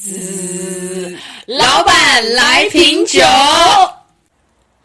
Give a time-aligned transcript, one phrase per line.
[0.00, 1.14] 滋，
[1.44, 3.20] 老板来瓶酒。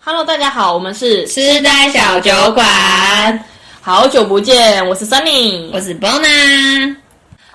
[0.04, 3.46] Hello，大家好，我们是痴呆小酒馆，
[3.80, 6.94] 好久不见，我是 Sunny，我是 Bona。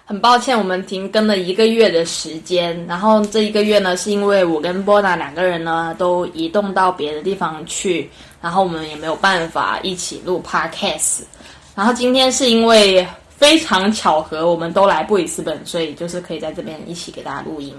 [0.06, 11.24] 很抱歉，我们停更了一个月的时间，然后这一个月呢，是因为我跟 Bona 两个人呢都移动到别的地方去，然后我们也没有办法一起录 Podcast。
[11.74, 13.06] 然后今天是因为
[13.40, 17.74] 非常巧合，我们都来布里斯本，所以就是可以在这边一起给大家录音，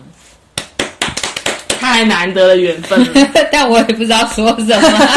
[1.80, 3.30] 太难得的缘分了。
[3.54, 5.08] 但我也不知道说什么。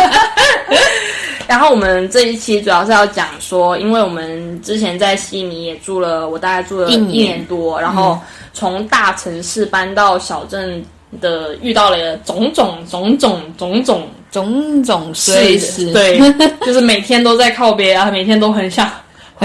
[1.48, 8.20] 然后我们这一期主要是要讲说，因为我们之前在悉尼也住了，我大概住了一年多，然后
[8.52, 10.84] 从大城市搬到小镇
[11.22, 16.18] 的，遇到了种种种种种种种种碎事，对，
[16.66, 18.90] 就是每天都在靠边啊，每天都很想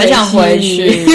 [0.00, 1.06] 很想回去。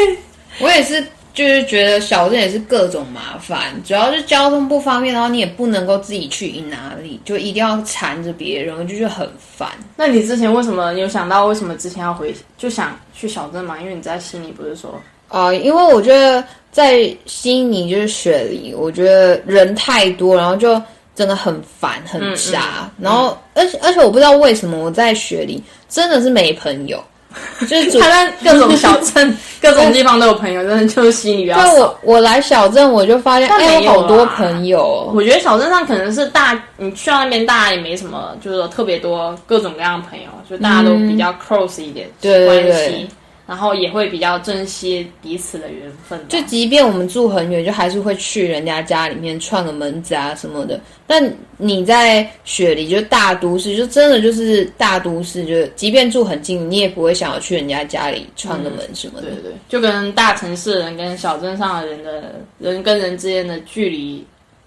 [0.60, 1.04] 我也是。
[1.34, 9.70] 就是觉得小镇也是各种麻烦，主要是交通不方便，然后你也不能够自己去哪里，就一定要缠着别人，我就觉得很烦。
[9.96, 13.80] 那你之前为什么有想到为什么之前要回就想去小镇嘛？
[13.80, 15.50] 因为你在悉尼不是说啊？
[15.54, 20.78] 因为我觉得在悉尼就是雪梨，我觉得人太多，然后就
[21.14, 22.92] 真的很烦很杂。
[23.00, 27.02] 然后而且而且我不知道为什么我在雪梨真的是没朋友。
[27.66, 31.74] 就是他在各种小镇、 各种地方都有朋友，真的就是心里比较少。
[31.74, 35.10] 我我来小镇，我就发现哎，有好多朋友。
[35.14, 43.08] 我觉得小镇上可能是大，你去到那边，大家也没什么，就是特别多各种各样的朋友，就大家都比较 close 一点关系。
[43.46, 46.18] 然后也会比较珍惜彼此的缘分。
[46.28, 50.80] 就即便我们住很远，就还是会去人家家里面串个门子啊什么的。
[51.06, 59.28] 但你在雪梨，就大都市，就真的就是大都市，就即便住很近，你也不会想要去人家家里串个门什么的。
[59.28, 64.24] 对对，就跟大城市人跟小镇上的人的人跟人之间的距离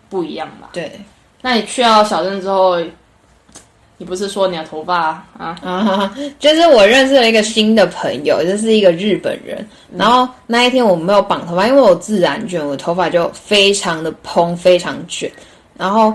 [0.10, 0.70] 不一样吧？
[0.74, 0.92] 对。
[1.42, 2.78] 那你去到小镇之后？
[3.98, 5.56] 你不是说你的头发啊？
[5.64, 9.66] 啊， 就是我认识了一个新的朋友，就是一个日本人。
[9.96, 15.32] 然后那一天我没有绑头发，因为我自然卷，我头发就非常的蓬，非常卷。
[15.78, 16.14] 然后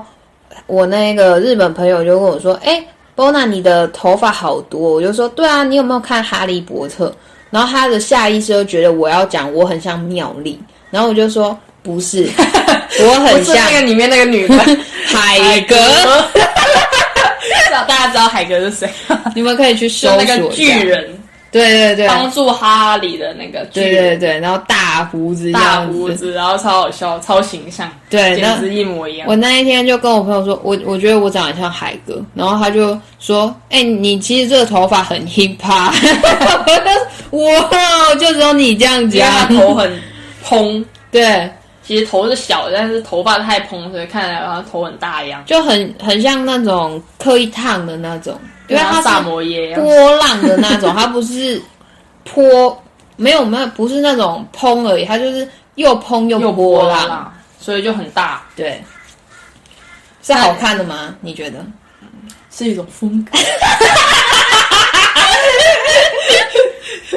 [0.66, 2.84] 我那个日本朋友就跟我说：“哎
[3.16, 7.08] ，Bona，你的头发好多。”我就说：“对啊，你有没有看《哈利波特》？”
[7.50, 12.28] 然后他的下意识就觉得我要讲我很像妙丽，然后我就说：“不是，
[13.02, 14.54] 我很像那个里面那个女的
[15.06, 15.74] 海格。”
[17.86, 18.90] 大家知道海哥是谁？
[19.34, 21.06] 你们可以去搜索那个巨人，
[21.50, 29.26] 对对对，帮助哈利的那个巨人，对对对，然后大胡子，大胡子，然后超好笑，超形象，对，简直一模一样。
[29.28, 35.92] 我那一天就跟我朋友说，我我觉得我长得像海哥，然后他就说，哎，你其实这个头发很 hip hop，
[37.30, 39.90] 哇，就只有你这样讲，头很
[40.42, 41.50] 蓬，对。
[41.90, 51.60] 其实头是小，但是头发太蓬，所以看起来好像头很大一样，就很很像那种刻意烫的那种，因为它萨摩耶波浪的那种，它不是
[52.22, 52.80] 坡，
[53.16, 58.80] 没有没有，不是那种蓬而已，它就是又蓬又波浪，所以就很大，对，
[60.22, 61.12] 是好看的吗？
[61.20, 61.58] 你觉得？
[62.52, 63.36] 是一种风格。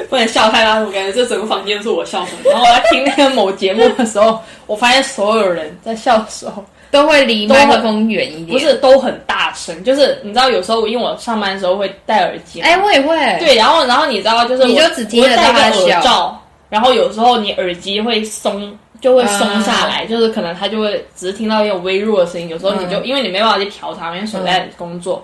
[0.09, 2.35] 不能笑太大声，我感觉这整个房间是我笑声。
[2.45, 9.83] 然后我在听那个某节目的时候， 我发现所有人在笑的时候都会离麦克风远一点，不是都很大声。
[9.83, 13.15] 就是你知道，有时候因为我上班的时候会戴耳机，哎，我也会。
[13.39, 16.39] 对，然后然后你知道，就是你就只听得到他笑。
[16.69, 22.49] 然后有时候你耳机会松，就会松下来，就是可能他就会只是听到一种微弱的声音。
[22.49, 25.23] 有时候你就因为你没办法去调它，因为手在工作。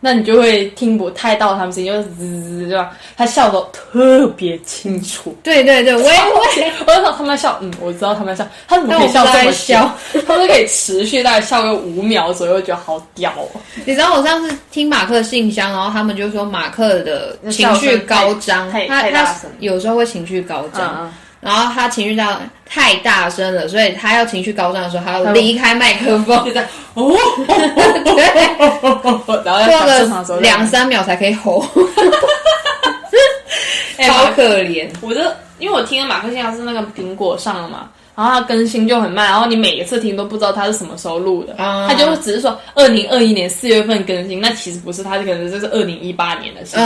[0.00, 2.90] 那你就会听不太到他们声音，就是滋滋，对吧？
[3.16, 5.36] 他笑的特别清楚。
[5.42, 6.72] 对对对，我也会。
[6.86, 8.50] 我知道他们在笑，嗯，我知道他们在笑。
[8.68, 9.92] 他怎么可以笑这么笑？
[10.26, 13.60] 他们可以持续大概笑个五秒左右，觉得好屌哦。
[13.84, 21.10] 你知道我上次听马克信箱，然后他们就说马克的情绪高涨，他他有时候会情绪高涨。
[21.46, 27.16] 然后他情绪大太大声了，所以他要情绪高涨的时候，他要离开麦克风，就在 哦，
[29.44, 30.04] 然后过个
[30.40, 31.64] 两三秒才可以吼，
[34.06, 34.88] 超可怜。
[35.00, 35.20] 我就
[35.58, 37.88] 因为我听了马克现在是那个苹果上了嘛。
[38.16, 41.52] 然后它更新就很慢，然后你每一次听都不知道它是什么时候录的，
[41.86, 46.82] 他就只是说二零二一年四月份更新，那其实不是，它可能就是二零一八年的事情。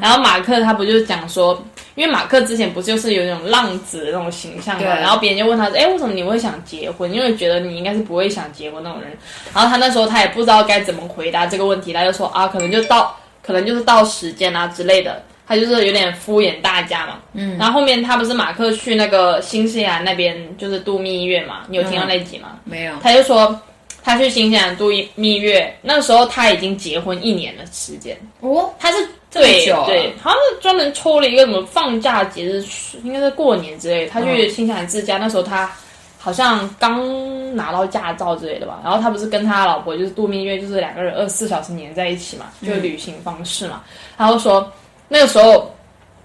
[0.00, 1.62] 然后马克他不就讲说，
[1.94, 7.12] 因为马克之前不就是有那种浪子的那种形象嘛，然后别人就问他说，哎，为什么你会想结婚？
[7.12, 9.10] 因为觉得你应该是不会想结婚那种人。
[9.54, 15.22] 然后他那时候他也不知道该怎么回答这个问题，他就说啊，可能就到，可能就是到时间啊之类的。
[15.46, 17.18] 他就是有点敷衍大家嘛。
[17.34, 21.64] 嗯，然后后面他不是马克去那个新西兰那边就是度蜜月嘛？
[21.68, 22.58] 你有听到那集吗？
[22.64, 22.94] 没有。
[23.02, 23.60] 他就说
[24.02, 28.18] 他去新西兰度蜜月，那时候他已经结婚一年的时间。
[28.40, 29.06] 哦，他是
[29.42, 32.64] 对对，好像是专门抽了一个什么放假节日，
[33.02, 35.18] 应该是过年之类，他去新西兰自驾。
[35.18, 35.70] 那时候他。
[36.16, 43.82] 好像刚拿到驾照之类的吧，然后他不是跟他老婆就是度蜜月，就是两个人二十四小时黏在一起嘛，就旅行方式嘛。
[44.16, 44.72] 然后说
[45.06, 45.70] 那个时候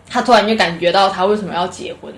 [0.07, 2.13] 他突然就感觉到他为什么要结婚。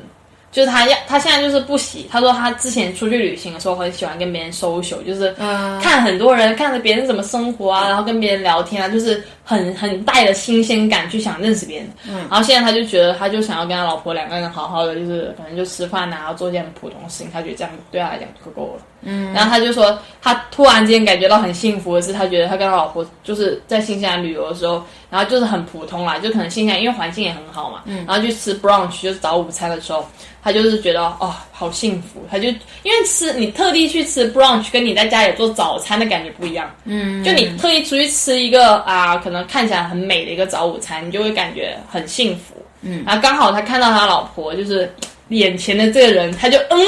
[0.51, 2.07] 就是他要，他现在就是不喜。
[2.11, 5.33] 他说他之前出去旅行的时候很喜欢跟别人 social，就是
[5.81, 11.89] 看很多人，看着别人怎么生活啊，然后跟别人聊天啊，就是很很带着新鲜感去想认识别人。
[12.07, 18.83] 嗯，然后现在他就觉得，他就想要跟他老婆两个人好好的，就是反正就吃饭啊，做件很普通的事情，他觉得这样对他来讲就够了。
[19.03, 30.05] 嗯，然后他就说，他突然之间感觉到很幸福的是，他觉得他跟他老婆就是在新西兰旅游的时候，然后就是很普通啦，就可能新西兰因为环境也很好嘛，嗯，然后去吃 brunch 就是早午餐的时候。
[30.43, 32.25] 他就是觉得哦，好幸福。
[32.27, 36.67] 他就因为吃你特地去吃 brunch，跟你在家里做早餐的感觉不一样。
[36.85, 42.55] 嗯，就你特意出去吃一个啊，可能看起来很美的一个早午餐，你就会感觉很幸福。
[42.81, 44.91] 嗯，然后刚好他看到他老婆就是
[45.31, 46.79] 眼前的这个人，他就嗯，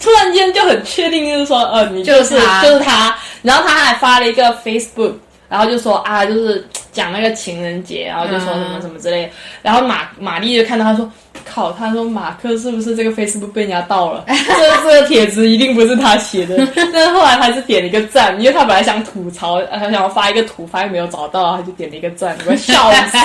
[0.00, 3.14] 突然间就很确定，就是说呃，你就是就是他。
[3.42, 5.12] 然后他还发了一个 Facebook，
[5.48, 9.30] 然后就说啊，就是讲那个情人节，然后就说什么什么之类。
[9.62, 11.10] 然后玛玛丽就看到他说。
[11.44, 11.72] 靠！
[11.72, 14.24] 他说马克是不是这个 Facebook 被人家盗了？
[14.30, 16.56] 这这个帖子一定不是他写的。
[16.74, 22.38] 但是后来他是点了一个赞，因为他本来想吐槽，他想要发一个图，发现没有找到，他就点了一个赞。
[22.56, 23.18] 笑死！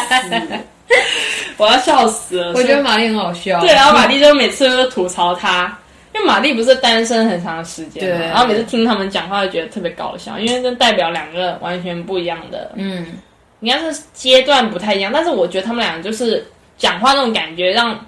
[1.57, 2.53] 我要笑死了！
[2.53, 3.59] 我觉得玛丽很好笑。
[3.59, 5.77] 对，然后玛丽就每次都吐槽他，
[6.13, 8.09] 因为玛丽不是单身很长时间，对。
[8.27, 13.05] 然后每次听他们讲话，就觉得特别搞笑，因为这代表两个完全不一样的，嗯，
[13.61, 15.11] 应该是阶段不太一样。
[15.13, 16.45] 但是我觉得他们俩就是
[16.77, 17.99] 讲话那种感觉让。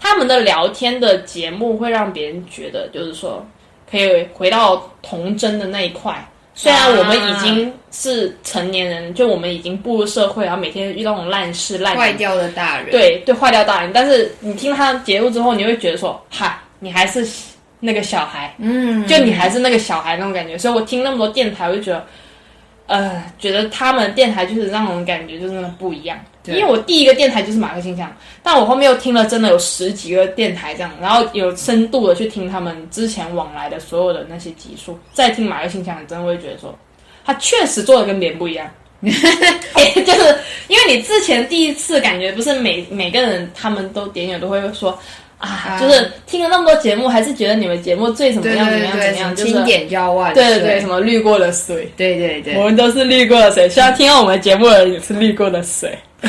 [0.00, 3.44] 他们的聊天的节目会让别人觉得，就是说
[3.90, 6.24] 可以回到童真的那一块。
[6.58, 13.92] 虽然我们已经是成年人，就我们已经步入社会，然后每天遇到那种烂事、烂坏掉的大人，对对，坏掉大人。
[13.94, 17.24] 但是你听他的节目之后，你会觉得说，哈，你还是
[17.78, 20.58] 那个小孩，嗯，就你还是那个小孩那种感觉。
[20.58, 22.04] 所以我听那么多电台，我就觉得。
[22.88, 28.10] 呃，觉得他们电台就是让人感觉就是那不一样，因为我第一个电台就是马克信箱，
[28.42, 36.74] 但我后面又听了真的有十几个电台这样，然后有深度的去听他们之前往来的所有的那些集数，再听马克信箱，真的会觉得说，
[37.26, 38.66] 他确实做的跟别人不一样，
[39.02, 39.10] 就
[40.14, 40.38] 是
[40.68, 44.98] 因为你之前第一次感觉不是每每个人他们都点点都会说。
[45.38, 55.96] 啊，就是听了那么多节目，还是觉得你们节目最怎么样怎么样怎么样，就是经典交换，对对对，什么滤过的水，对对对，我们都是滤过的水，希望听到我们节目的人也是滤过的水。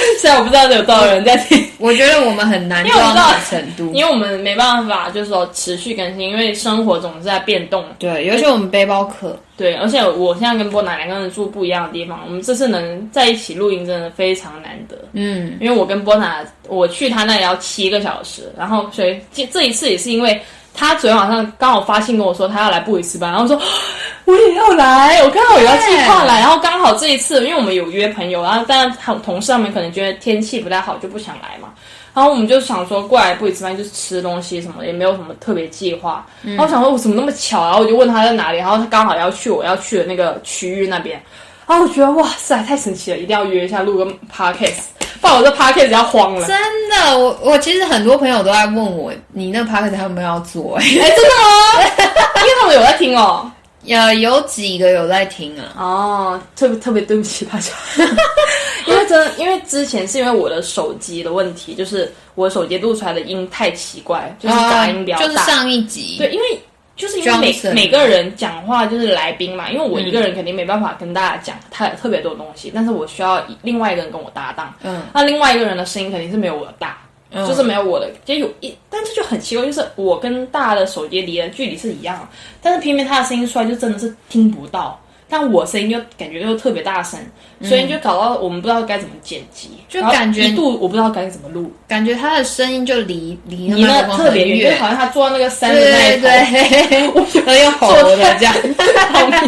[0.20, 7.84] 虽然我不知道有多少人在听， 我觉得我们很难做到程度，因为我们没办法，就是说持续更新，因为生活总是在变动。
[7.98, 14.96] 对，尤其我们背包客，对，而且我现在跟波娜两个人住不一样的地方，我们这次能在一起录音真的非常难得。
[15.12, 20.40] 嗯，因为我跟波娜，我去他那里要七个小时，然后所以这这一次也是因为。
[20.78, 23.60] 他昨天晚上刚好发信跟我说他要来布里斯班，然后说
[24.26, 31.70] 我也要来，我刚好也要计划来，然后刚好这一次因为我们有约朋友，然后但同同事他们可能觉得天气不太好就不想来嘛，
[32.14, 41.20] 然后我们就想说过来布里斯班就是吃东西什么的，也没有什么特别计划，然后想说我怎么那么巧，然后我就问他在哪里，然后他刚好要去我要去的那个区域那边，
[41.66, 44.97] 然后我觉得哇塞太神奇了，一定要约一下录个 podcast。
[45.20, 46.46] 不然我这 p a r k a s 要慌了。
[46.46, 46.56] 真
[46.90, 50.76] 的，我我其实很多朋友都在问我，你那 p a r k a s 他有没有要做？
[50.78, 51.82] 哎，真的吗？
[52.40, 53.50] 因为他们有在听哦，
[53.82, 55.64] 有有几个有在听啊。
[55.76, 57.72] 哦，特别特别对不起大家，
[58.86, 65.24] 因为真因为之前是因为我的手机的问题，就是我手机录出来的音太奇怪，就是杂音比较大。
[65.26, 66.60] 就是上一集，对，因为。
[66.98, 74.74] 就是因为每每个人讲话就是来宾嘛，因为我一个人肯定没办法跟大家讲太特别多东西，但是我需要另外一个人跟我搭档。
[74.82, 76.98] 嗯，那另外一个人的声音肯定是没有我的大，
[77.46, 82.28] 就是没有我的，就有一，但是就很奇怪，就是我跟大的手机离的距离是一样，
[82.60, 85.00] 但是偏偏他的声音出来就真的是听不到。
[85.28, 87.20] 但我声音又感觉又特别大声，
[87.62, 98.54] 所以就搞到我们不知道该怎么剪辑，就感觉一度我不知道该怎么录，感觉他的声音就离离离那特别远，就好像他坐在那个山的那一头， 我觉得要吼的这样。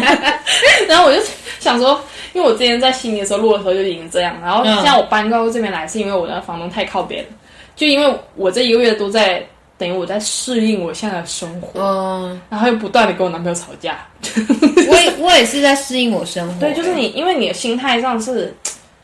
[0.87, 1.19] 然后我就
[1.59, 1.99] 想说，
[2.33, 7.29] 因为我之前在悉尼的时候录的时候就已经这样，然后现在我搬到这边来，是因为我的房东太靠边了，
[7.75, 9.43] 就因为我这一个月都在。
[9.81, 13.97] 等于我在适应我现在的生活，嗯，然后又不断的跟我男朋友吵架。
[14.87, 16.59] 我也我也是在适应我生活。
[16.59, 18.55] 对，就是你，因为你的心态上是，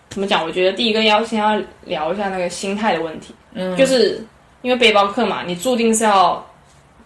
[0.09, 0.45] 怎么讲？
[0.45, 4.23] 我觉得第一个要先要聊一下那个心态的问题，嗯，就是
[4.61, 6.45] 因为背包客嘛，你注定是要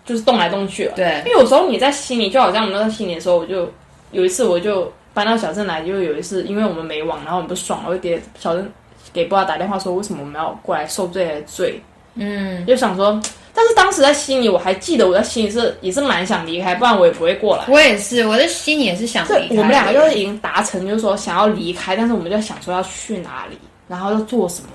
[0.03, 1.23] 就是动来动去了，对。
[1.25, 3.71] 因为有时候你在悉尼，就好像我们在悉尼的时候，我就
[4.11, 8.69] 有一次我就搬到小镇来，就有一次因为我们没网，然后我们不爽，我就给小镇
[9.13, 11.81] 给爸爸打电话说，为什么我们要过来受这些罪？
[12.15, 13.17] 嗯，就想说。
[13.53, 17.65] 但是当时在心里，我还记得我在心里是也是蛮想离开，不然我也不会过来。
[17.67, 19.55] 我也是，我的心里也是想离开。
[19.55, 24.69] 我们两个就是已经达成，就是说想要离开，但是我们就在想说要去哪里，然后要做什么。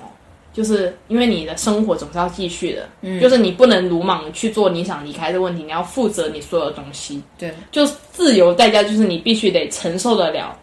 [0.53, 7.21] 就是因为你的生活总是要继续的，嗯，就是你不能鲁莽去做你想离开的问题，你要负责你所有的东西。
[7.37, 10.57] 对，就自由代价，就是你必须得承受得了，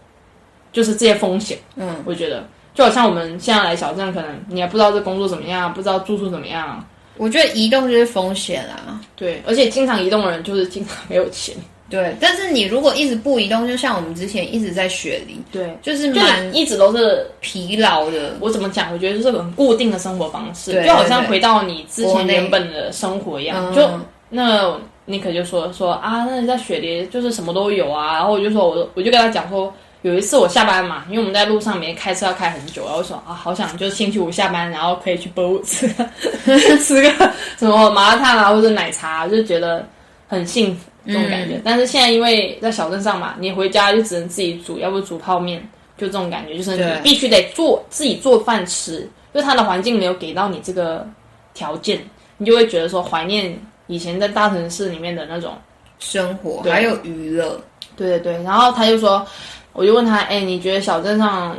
[0.73, 1.57] 就是这些风险。
[1.77, 2.45] 嗯，我觉得
[2.75, 6.85] 就好像我们现在来小镇，可能你也不知道这工作怎么样，不知道住宿怎么样。
[7.17, 11.55] 我觉得移动就是风险啦，对，而且经常移动的人就是经常没有钱，
[11.89, 12.15] 对。
[12.21, 18.37] 但是你如果一直不移动，就像我们之前一直在雪梨，对，就是蛮一直都是疲劳的。
[18.41, 18.93] 我怎么讲？
[18.93, 23.73] 我觉得就是很固定的生活方式，就好像回到你之前原本的生活一样。
[23.75, 23.89] 就
[24.29, 28.15] 那尼克就说说啊，那你在雪梨就是什么都有啊。
[28.15, 29.73] 然后我就说，我我就跟他讲说。
[30.05, 35.89] 有一次我下班嘛，因为我们在路上每天开车要开很久，然后说啊，好想就星期五下班，然后可以去 BO 吃
[36.85, 37.11] 吃个
[37.59, 39.89] 什么麻辣烫啊，或者奶茶，就觉得
[40.29, 41.59] 很幸福这种感觉。
[41.65, 45.59] 但是现在因为在小镇上嘛，你回家就只能自己煮，要不煮泡面，
[45.97, 51.09] 就这种感觉，就是你必须得做自己做饭吃，就它的环境没有给到你这个
[51.55, 51.99] 条件，
[52.37, 55.57] 你就会觉得说怀念以前在大城市里面的那种
[55.99, 57.59] 生活，还有娱乐。
[57.97, 59.27] 对对对，然后他就说。
[59.75, 61.55] 我就问他，哎，你觉得小镇上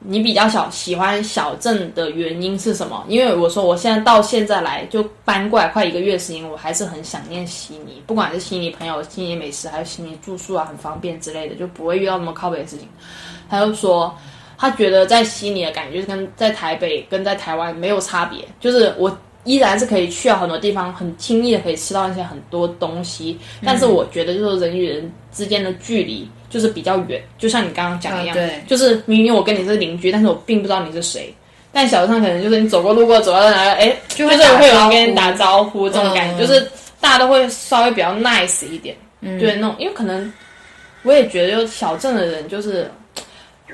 [0.00, 3.04] 你比较小喜欢小镇的原因是什么？
[3.08, 12.88] 因为我说我现在到现在来就搬过来快一个月时间，我还是很想念悉尼，不管是悉尼朋友、悉尼美食，还是悉尼住宿啊，很方便之类的，就不会遇到那么靠北的事情。
[13.48, 14.12] 他就说，
[14.58, 26.28] 他觉得在悉尼的感觉跟在台北跟在台湾没有差别，就是我依然是可以去到很多地方，很轻易的可以吃到一些很多东西，但是我觉得就是人与人之间的距离。
[26.52, 31.34] 就是比较远，就像你刚刚讲一样，对就是明明我跟你是邻居，但是我并不知道你是谁。
[31.72, 36.60] 但小镇上可能就是你走过路过，走到哪个，哎，就会会有人跟你打招呼，这种感觉，就是
[37.00, 39.74] 大家都会稍微比较 nice 一点，对那种。
[39.78, 40.30] 因为可能
[41.04, 42.90] 我也觉得，就小镇的人，就是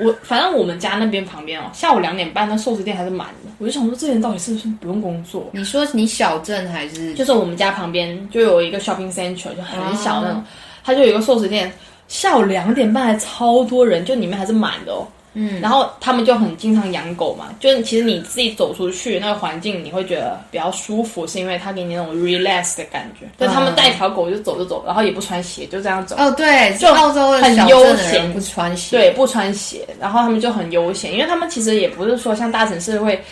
[0.00, 3.50] 我，反正我们家那边旁边哦，下午两点半那寿司店还是满的。
[3.58, 5.48] 我就想说，这人到底是不是不用工作？
[5.52, 7.14] 你说你小镇还是？
[7.14, 10.44] 就是我们家旁边就有一个 shopping center，就很小那种，
[10.84, 11.72] 它就有一个寿司店。
[12.06, 15.06] 下午两点半还超多人，就里面还是满的哦。
[15.40, 23.24] 嗯，然后他们就很经常养狗嘛，就是其实你自己走出去那个环境，你会觉得比较舒服，是因为它给你那种 relax 的感觉。
[23.38, 26.16] 就他们带条狗就走就走，然后也不穿鞋，就这样走。
[26.18, 28.96] 哦，对，就澳洲很悠闲，不穿鞋。
[28.96, 33.22] 对，不穿鞋，然后他们就很悠闲，因为他们其实也不是说像大城市会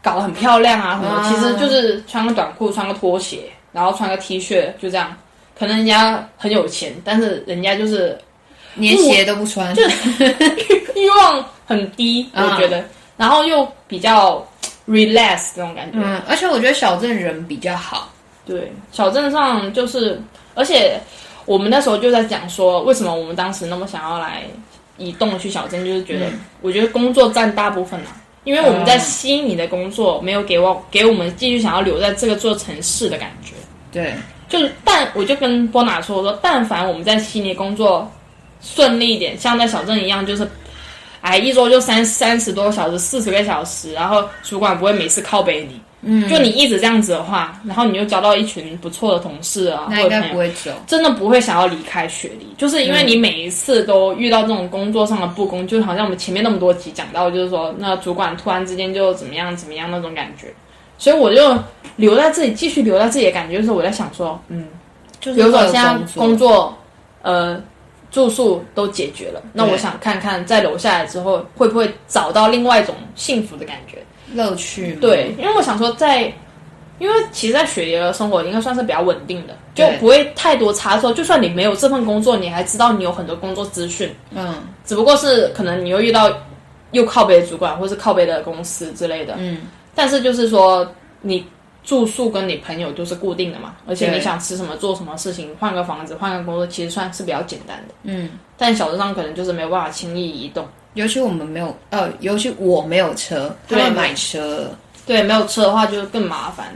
[0.00, 3.40] 搞得很漂亮啊什么，其实就是穿个短裤，穿个拖鞋，
[3.72, 5.12] 然后穿个 T 恤，就这样。
[5.58, 8.16] 可能人家很有钱，但是人家就是。
[8.76, 9.82] 连鞋都不穿，就
[10.94, 12.84] 欲望很低，我觉得，
[13.16, 14.46] 然后又比较
[14.86, 15.98] relax 这种感觉。
[16.00, 18.12] 嗯，而且我觉得小镇人比较好。
[18.44, 20.20] 对，小镇上就是，
[20.54, 21.00] 而且
[21.44, 24.44] 我们那时候就在讲说，为什么我们当时那么想要来
[24.98, 26.26] 移动去小镇，就是觉得，
[26.60, 33.54] 我觉得工作占大部分啊，因为我们在悉尼的工作没有给我给我们继续想要留在这个座城市的感觉。
[33.90, 34.14] 对，
[34.48, 38.10] 就是但我就跟波娜说，我说但凡我们在悉尼工作。
[38.60, 40.48] 顺利一点，像在小镇一样，就是，
[41.20, 60.52] 哎，一周就三三十多个小时，四十个小时，然后主管不会每次靠背你，嗯，就你一直这样子的话，然后你又交到一群不错的同事啊，那应该不会走，真的不会想要离开雪梨，就是因为你每一次都遇到这种工作上的不公，就好像我们前面那么多集讲到，就是说那主管突然之间就怎么样怎么样那种感觉，
[60.98, 61.58] 所以我就
[61.96, 64.66] 留在这里，继续留在这里的感觉就是我在想说，嗯，
[65.18, 66.76] 就是比如说现在工作，
[67.22, 67.60] 呃。
[68.10, 73.98] 住宿都解决了，那我想看看在留下来之后会不会找到另外一种幸福的感觉、
[74.34, 74.94] 乐趣。
[75.00, 76.32] 对，因为我想说，在
[76.98, 81.12] 因为其实，在雪梨的生活应该算是比较稳定的，就不会太多差错。
[81.12, 84.10] 就算你没有这份工作，你还知道你有很多工作资讯。
[84.34, 86.32] 嗯，只不过是可能你又遇到
[86.92, 89.34] 又靠背的主管，或是靠背的公司之类的。
[89.36, 89.58] 嗯，
[89.94, 91.44] 但是就是说你。
[91.86, 97.94] 住宿跟你朋友都是固定的嘛，而且你想吃什么做什么事情，换个房子换个工作，其实算是比较简单的。
[98.02, 104.68] 嗯，但小镇上可能就是没有办法轻易移动，尤其我们没有，呃，尤其我没有车，他们，买车，
[105.06, 106.66] 对，没有车的话就更麻烦。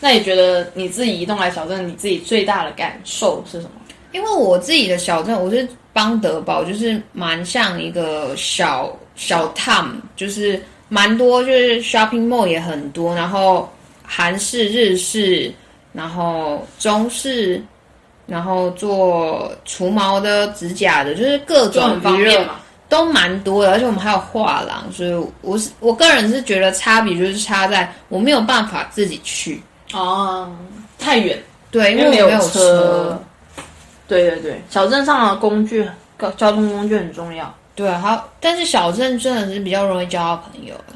[0.00, 3.72] 那你觉得你自己移动来小镇，你自己最大的感受是什么？
[4.12, 10.58] 因为我自己的小镇，我是邦德堡，就是蛮像一个小小 town，就是。
[10.90, 13.68] 蛮多，就是 shopping mall 也很多，然后
[14.06, 15.52] 韩式、日式，
[15.92, 17.62] 然后中式，
[18.26, 22.48] 然后做除毛的、指甲的，就是各种方面
[22.88, 30.50] 都蛮多的，而且我们还有画廊，所以我是我个人是觉得差别就是差在我没有办法自己去哦，
[30.98, 33.20] 太远，对，因为没有车。
[34.06, 35.88] 对对对，小镇上的工具，
[36.36, 37.52] 交通工具很重要。
[37.74, 40.92] 对，好，但是小镇真的是比较容易交到朋友的。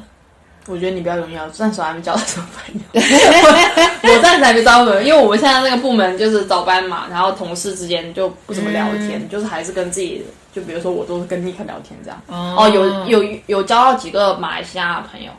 [0.69, 2.81] 我觉得你比较容易啊，暂时还没交到什么朋友。
[4.15, 12.21] 我暂时还没交到朋友，因为我们现在那个部门就是早班嘛，然后同事之间就不怎么聊天，就是还是跟自己，就比如说我都是跟尼克聊天这样。
[12.29, 15.33] 哦，有有有交到几个马来西亚的朋友，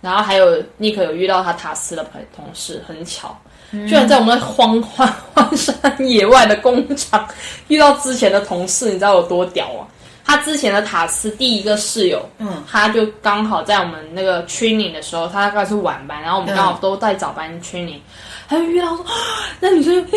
[0.00, 3.36] 然后还有尼克有遇到他塔斯的朋同事，很巧。
[3.72, 7.28] 居然在我们荒荒荒山野外的工厂
[7.66, 9.82] 遇到之前的同事，你知道有多屌啊？
[10.26, 18.00] 他之前的塔斯第一个室友，嗯，他就刚好在我们那个 training 的时候，他大概是晚班，然后我们刚好都在早班 training。
[18.48, 19.04] 他就遇到说，
[19.60, 19.94] 那女生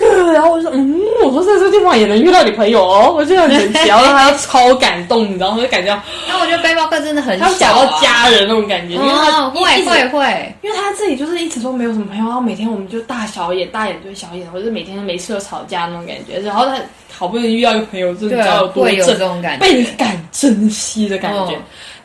[0.00, 5.62] 那个，然后我说，嗯，我说在这个地方也能遇到你朋友哦，我就很神奇，然后他超感动，你知道吗？
[5.62, 5.94] 就感觉，
[6.28, 16.76] 那我觉得背包客真的很，他想到家人那种感觉，因为他会会会，因为他自己就是一直说没有什么朋友，然后每天我们就大小眼大眼对小眼，或者每天没事就吵架那种感觉，然后他
[17.16, 21.56] 好不容易遇到一个朋友，真的知道有多正，倍感珍惜的感觉。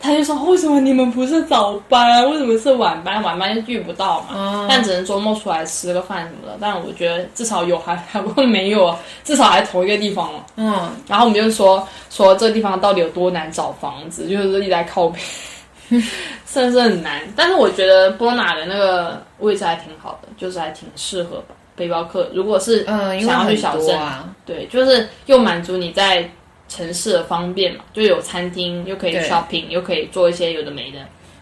[0.01, 2.29] 他就说：“为什么你们不是早班？
[2.31, 3.21] 为什么是晚班？
[3.21, 4.65] 晚班就遇不到嘛。
[4.69, 6.57] 但只能周末出来吃个饭什么的。
[6.59, 10.45] 但我觉得至少有还 还不没有，至少还同一个地方了。
[10.55, 10.89] 嗯。
[11.07, 15.19] 然后我们就说说这个地方到底有多难找房子，就是一直在靠背，
[16.47, 17.21] 甚至很难。
[17.35, 21.43] 但是我觉得波拿的那个位置还挺好的，就是还挺适合
[21.75, 22.29] 背包客。
[22.33, 23.99] 如果是嗯想要去小镇，
[24.45, 26.27] 对，就是又满足你在。”
[26.69, 30.99] 城市的方便嘛，就有餐厅，又可以 shopping，又可以做一些有的没的。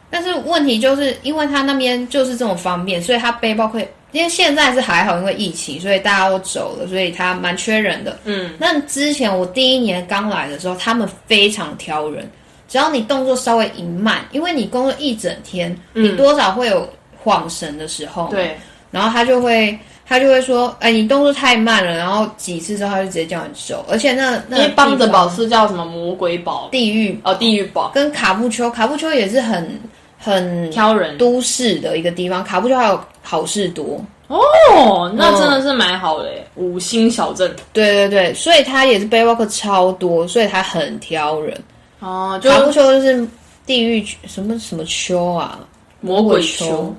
[0.09, 3.87] 但是问题就是，因为他那边就是这种方便，所以他背包可以。
[4.13, 8.17] 因为现在是还好，因为疫情，所以大家都走了，所以他蛮缺人的。
[8.23, 8.51] 嗯。
[8.57, 12.27] 那之前我第一年刚来的时候，他们非常挑人，
[12.69, 16.89] 只要你动作稍微一慢，因为你工作一整天，你多少会有
[17.21, 18.29] 晃神的时候。
[18.29, 18.57] 对。
[18.89, 19.77] 然后他就会。
[20.07, 23.85] 他就会说：“哎，你动作太慢了。”然后几次之后，他就直接叫你走。
[23.89, 29.69] 而且那那帮着宝是叫什么魔鬼堡、地狱哦，地狱堡跟卡布丘，卡布丘也是很
[30.17, 32.41] 很挑人都市的一个地方。
[32.43, 37.53] 卡布丘还有好事多哦，那真的是蛮好的，五星小镇。
[37.73, 41.57] 对对对，所以他也是背包客超多，所以他很挑人
[41.99, 42.39] 哦。
[42.41, 43.27] 卡布丘就是
[43.65, 45.59] 地狱什么什么丘啊，
[45.99, 46.95] 魔鬼丘。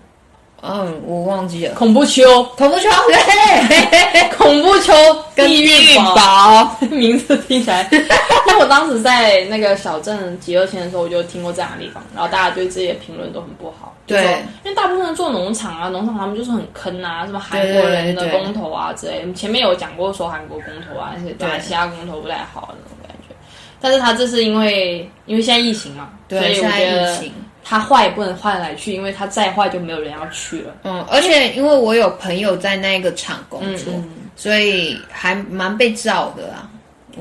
[0.61, 1.75] 嗯，我忘记了。
[1.75, 4.92] 恐怖丘，恐怖丘，对，恐怖丘，
[5.37, 7.88] 地狱堡，名字听起来。
[7.92, 13.94] 因为我当时在那个小镇集二千的时候，我就听过这样的地方，然后大家对这些评论都很不好。
[14.05, 19.25] 对，因为大部分人做农场啊，农场他们就是很坑啊，什么韩国人的工头啊之类。
[19.35, 23.35] 前面有讲过说韩国工头啊，那些马来西亚公投不太好那种感觉。
[23.81, 27.16] 但是他这是因为因为现在疫情嘛，所以我觉得。
[27.68, 30.74] 他坏也不能坏来去，因为他再坏就没有人要去了。
[30.85, 33.92] 嗯，而且因为我有朋友在那个厂工作，
[34.37, 36.66] 所以还蛮被照的啊。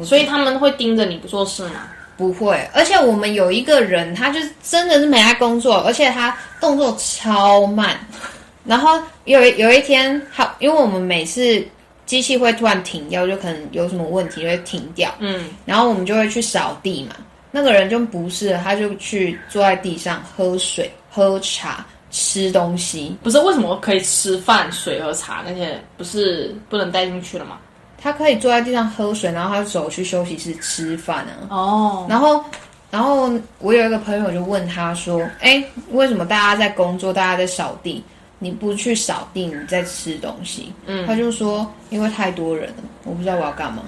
[0.05, 1.89] 所以他们会盯着你不做事吗？
[2.15, 2.65] 不会。
[2.73, 7.99] 而且我们有一个人，他就真的是没爱工作，而且他动作超慢。
[8.63, 11.61] 然后有有一天，他因为我们每次
[12.05, 15.13] 机器会突然停掉，就可能有什么问题会停掉。
[15.19, 17.15] 嗯，然后我们就会去扫地嘛。
[17.51, 23.15] 那个人就不是，他就去坐在地上喝水、喝茶、吃东西。
[23.23, 27.57] 不是为什么可以吃饭、水和茶那些不是不能带进去了吗？
[27.99, 31.47] 他可以坐在地上喝水，然后他走去休息室吃饭啊。
[31.49, 32.05] 哦。
[32.09, 32.43] 然后，
[32.91, 38.03] 然后我有一个朋友就问他说：“哎，为什么大家在工作，大家在扫地，
[38.39, 41.07] 你不去扫地，你在吃东西？”嗯。
[41.07, 43.83] 他就说：“因为太多人了，我不知道我要干嘛。”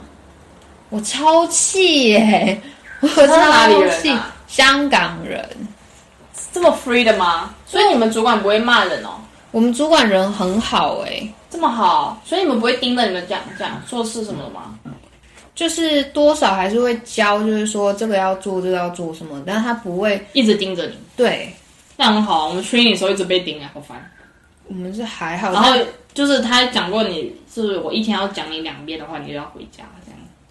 [0.89, 2.59] 我超气耶！
[2.63, 4.35] 我是哪里人啊？
[4.47, 5.47] 香港人，
[6.51, 7.53] 这么 free 的吗？
[7.65, 9.11] 所以你们主管不会骂人哦？
[9.51, 14.77] 我们主管人很好哎，这么好，所以你们不会盯着你们讲讲做事什么的吗？
[15.55, 20.93] 就是多少还是会教，就是说这个要做，这个要做什么，但是他不会一直盯着你。
[21.15, 21.53] 对，
[21.97, 22.47] 那很好。
[22.47, 24.09] 我们 training 的时候一直被盯啊，好烦。
[24.67, 25.73] 我们是还好，然后
[26.13, 29.83] 就是他讲过，你是我一天要讲你两遍的话，你就要回家。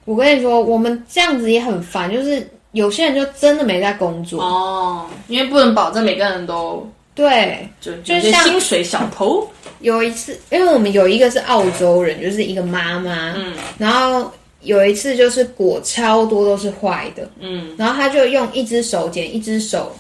[0.09, 9.47] 我跟你说，我们这样子也很烦，就是有些人就真的没在工作哦，因为不能保证每个人都对，就就像薪水小偷。
[9.81, 19.95] 有一次，因为我们有一个是澳洲人，就是一个妈妈，嗯，然后有一次就是果超多都是坏的，嗯，然后他就用一只手捡，一只手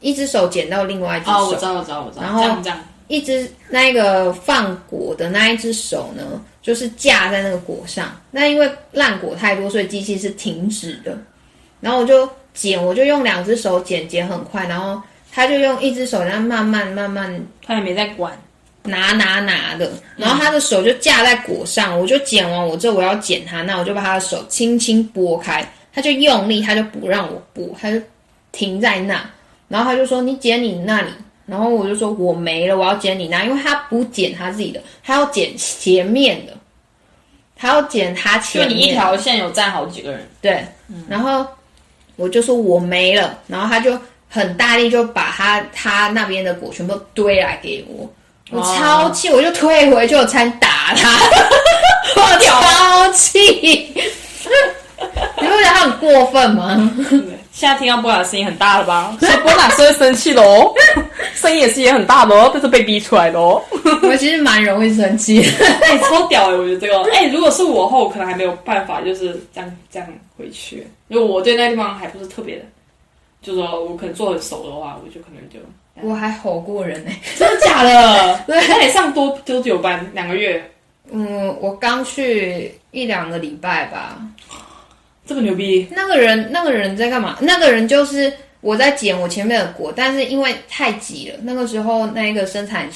[0.00, 1.32] 一只手剪到另外一只手。
[1.32, 2.22] 哦，我知道，我知道，我知道。
[2.22, 8.14] 然后这样这样，一只那个放果的那一只手呢，就是架在那个果上。
[8.30, 11.18] 那因为烂果太多，所以机器是停止的。
[11.80, 14.66] 然后我就剪，我就用两只手剪，剪很快。
[14.66, 18.32] 然后他就用一只手，然后慢慢慢慢他也没在管。
[18.84, 21.98] 拿拿拿的，然后他的手就架在果上。
[21.98, 28.00] 我就剪完我之后，我要剪他，那我就把他的手轻轻拨开，他就用力，他就不让我拨，他就
[28.50, 29.28] 停在那。
[29.68, 31.08] 然后他就说：“你剪你那里。”
[31.48, 36.52] 然后我就说：“我没了，我要剪你那，因为他不剪他自己的，他要剪前面的，
[37.56, 38.68] 他要剪他前面。
[38.68, 40.62] 就你一条线有站好几个人，对，
[41.08, 41.46] 然后
[42.16, 48.06] 我就说我没了，然后他就很大力就把他他那边的果全部堆来给我。
[48.50, 51.18] 我超气，我就退回去，我才打他。
[52.16, 53.38] 我超气，
[55.40, 56.94] 你不觉得他很过分吗？
[57.58, 59.16] 现在听到波雅声音很大了吧？
[59.18, 60.72] 所以波雅是会生气的哦，
[61.34, 63.60] 声音也是也很大的哦，这是被逼出来的哦。
[64.04, 65.42] 我其实蛮容易生气，
[65.82, 66.54] 哎，超屌哎！
[66.54, 70.86] 我觉得这个，哎，如果是我后，可能还没有办法，就是这样这样回去。
[71.08, 72.64] 因为我对那地方还不是特别的，
[73.42, 75.58] 就是说我可能做很熟的话，我就可能就。
[76.00, 78.40] 我还吼过人呢，真的假的？
[78.46, 80.08] 对，那你上多多久班？
[80.14, 80.62] 两个月？
[81.10, 84.16] 嗯，我刚去一两个礼拜吧。
[85.28, 85.86] 这么牛逼？
[85.92, 87.36] 那个人，那个人在干嘛？
[87.40, 92.88] 那个人就是我在剪我前面的果，但是因为太挤了，那个时候那一个生产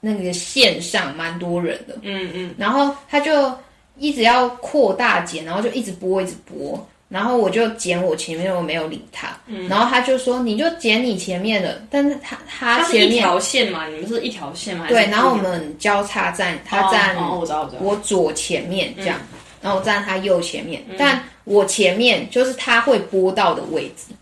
[0.00, 3.52] 那个线上蛮多人的，嗯嗯，然后他就
[3.96, 6.86] 一直要扩大剪，然后就一直播，一直播。
[7.08, 9.28] 然后我就剪我前面，我没有理他。
[9.66, 14.84] 然后他就说：“你就剪你前面的。”但是他他前面一条线嘛，你们是一条线嘛？
[14.88, 15.06] 对。
[15.06, 19.18] 然后我们交叉站，他站我知道我知道我左前面这样，
[19.60, 20.84] 然后我站他右前面。
[20.98, 24.14] 但我前面就是他会播到的位置。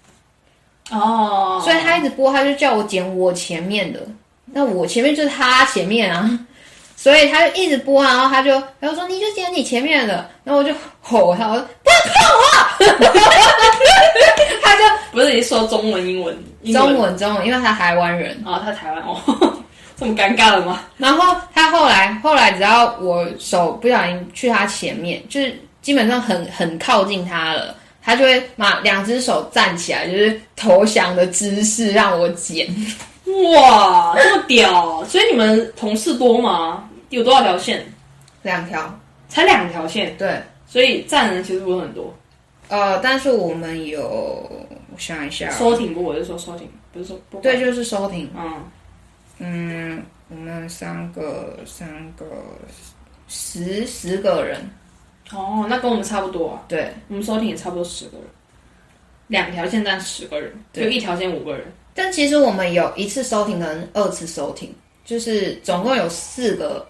[0.91, 1.61] 哦。
[1.65, 4.01] 所以他一直播，他就叫我剪我前面的。
[4.47, 6.31] 那我前面就是他前面啊。
[6.99, 10.73] 所以他就一直播，然后他就他就说你就剪你前面的，然后我就
[11.03, 12.97] 吼他，我说不要碰我，
[14.65, 16.35] 他就不是你说中文英文，
[16.73, 19.21] 中文中文，因为他台湾人啊，他台湾哦，
[19.97, 20.81] 这么尴尬了吗？
[20.99, 32.69] 然后他后来后来只要我手不小心去他前面，就是基本上很很靠近他了，他就会把两只手站起来，就是投降的姿势让我剪。
[33.55, 35.05] 哇，这么屌！
[35.05, 36.89] 所以你们同事多吗？
[37.09, 37.85] 有多少条线？
[38.43, 40.15] 两条，才两条线。
[40.17, 42.15] 对，所以站人其实不是很多。
[42.69, 46.03] 呃，但是我们有，我想一下，收停不？
[46.05, 47.41] 我是说收停，不是说不。
[47.41, 48.31] 对，就是收停。
[48.37, 48.63] 嗯
[49.39, 52.25] 嗯，我们三个三个
[53.29, 54.61] 十十个人。
[55.33, 56.63] 哦，那跟我们差不多啊。
[56.69, 58.27] 对，我们收听也差不多十个人。
[59.29, 61.67] 两条线站十个人，就一条线五个人。
[61.95, 64.75] 但其实我们有一次收听跟二次收听。
[65.05, 66.85] 就是总共有四个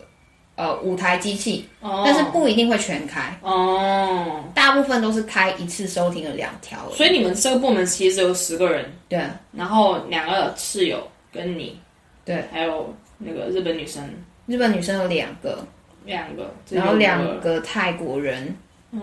[0.55, 6.91] 呃五台机器，但是不一定会全开哦，大部分都是开一次收听的两条。
[6.93, 11.79] 所以你们这个部门其实有十个人，对，然后两个室友跟你，
[12.27, 14.05] 对，还有那个日本女生，
[14.45, 15.67] 日本女生有两个，
[16.05, 18.55] 两个，然后两个泰国人，
[18.91, 19.01] 哦，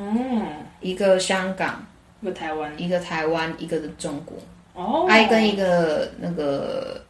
[0.81, 1.83] 一个香港，
[2.21, 4.37] 一个台湾，一个台湾，一个是中国，
[4.75, 7.01] 哦，还跟一个那个。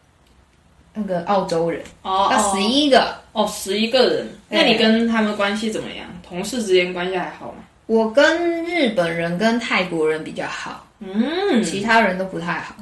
[0.96, 1.82] 那个澳洲人。
[2.04, 3.16] 哦，那十一个。
[3.32, 4.28] 哦，十一个人。
[4.48, 6.06] 那你跟他们关系怎么样？
[6.22, 7.64] 同事之间关系还好吗？
[7.88, 12.76] 我跟日本人跟泰国人比较好，嗯，其他人都不太好。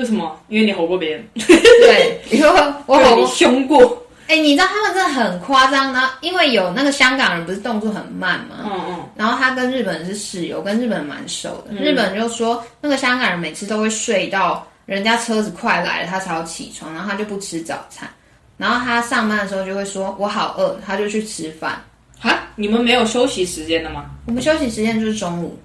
[0.00, 0.34] 为什么？
[0.48, 1.24] 因为你吼过别人。
[1.34, 2.48] 对，因为
[2.86, 4.02] 我吼 凶过。
[4.26, 8.56] 哎，你知道他们真的很夸张呢，因为有那个香港人不是动作很慢吗？
[8.64, 9.08] 嗯嗯。
[9.16, 11.74] 然后他跟日本人是室友，跟日本人蛮熟的。
[11.74, 14.66] 日本人就说，那个香港人每次都会睡到。
[14.86, 18.08] 人家车子快来了，他才要起床，然后他就不吃早餐，
[18.56, 21.80] 然后他上班的时候就会说：“我好饿。”他就去吃饭。
[22.18, 24.06] 哈，你们没有休息时间的吗？
[24.26, 25.56] 我们休息时间就是中午，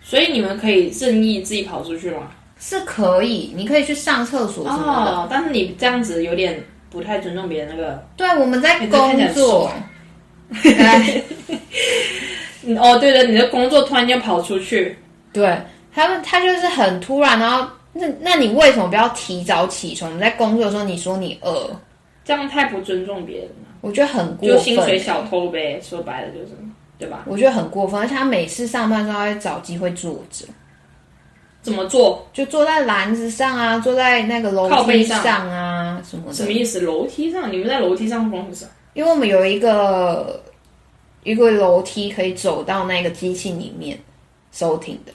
[0.00, 2.28] 所以你们可以任意自己跑出去吗？
[2.64, 5.26] 是可以，你可以去上厕所什么的。
[5.28, 8.00] 但是你这样子有点不太尊重别人那个。
[8.16, 9.68] 对，我们在工作。
[12.78, 14.96] 哦，对了，你的工作突然间跑出去，
[15.32, 15.58] 对
[15.92, 17.68] 他们，他就是很突然，然后。
[17.94, 20.16] 那那你为什么不要提早起床？
[20.16, 21.70] 你在工作的时候你说你饿，
[22.24, 23.54] 这样太不尊重别人了。
[23.82, 25.78] 我觉得很过分，就薪水小偷呗。
[25.82, 26.52] 说白了就是，
[26.98, 27.24] 对吧？
[27.26, 30.46] 我觉得很过分，而且他每次上班都要找机会坐着。
[31.62, 32.26] 怎么坐？
[32.32, 36.32] 就坐在篮子上啊，坐在那个楼梯上啊，什么？
[36.32, 36.80] 什么意思？
[36.80, 37.50] 楼梯上？
[37.52, 38.70] 你们在楼梯上工什么？
[38.94, 40.42] 因为我们有一个
[41.22, 43.98] 一个楼梯可以走到那个机器里面
[44.50, 45.12] 收听的。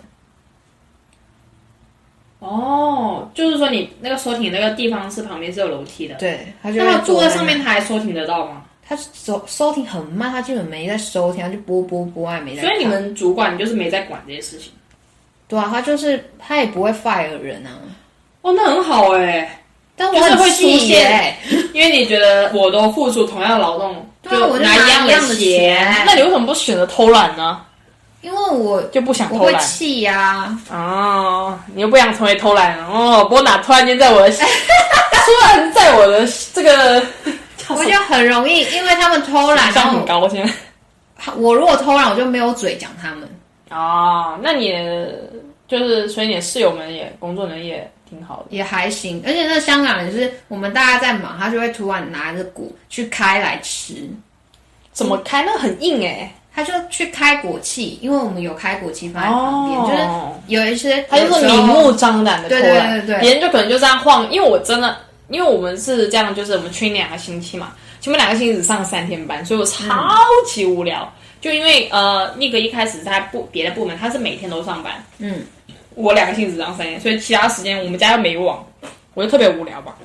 [2.40, 8.64] 哦，就是说你那个收停那个地方是旁边是有楼梯的，对，他就那他坐在上面，他还收停得到吗？
[8.88, 12.62] 他收收听很慢，他基本没在收听，他就播播播，还没在。
[12.62, 14.72] 所以你们主管就是没在管这些事情。
[15.48, 17.72] 对啊，他就是他也不会 fire 人啊。
[18.42, 19.62] 哦，那很好哎、
[19.96, 21.36] 但我就是会出现
[21.74, 27.62] 因为你觉得我都付出同样的劳动，对啊我就拿拿一样的的钱那你为什么不选择偷懒呢？
[28.22, 33.24] 因为我就不想我会偷懒气呀、哦，你又不想成为偷懒人哦？
[33.26, 37.02] 波哪突然间在我的，突然在我的这个，
[37.70, 40.44] 我就很容易，因为他们偷懒，然后很高，兴。
[41.38, 43.30] 我如果偷懒，我就没有嘴讲他们。
[43.70, 44.74] 哦，那你
[45.68, 48.46] 就是，所以你的室友们也工作能力也挺好的。
[48.50, 54.10] 也还行，而且那香港人是我们大家在忙，他就会突然拿着鼓去开来吃，
[54.94, 55.44] 怎么开？
[55.44, 64.98] 那个很硬哎、他就去开果器，因为我们有开果器放在旁边，哦就是有一些他就是明目张胆的偷对，对对对别人就可能就这样晃，因为我真的，
[65.30, 69.86] 因为我们是这样，就是我们去两个星期嘛，前面两个星期只上三天班，所以我超
[70.46, 71.12] 级无聊。
[71.40, 75.42] 就因为呃，那个一开始在部别的部门，他是每天都上班，嗯，
[75.96, 78.66] 我两个星期只上三天，所以其他时间我们家又没网，
[79.14, 79.96] 我就特别无聊吧。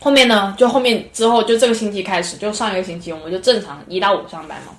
[0.00, 4.72] 后面呢，就后面之后就这个星期开始，就上一个星期我们就正常一到五上班嘛。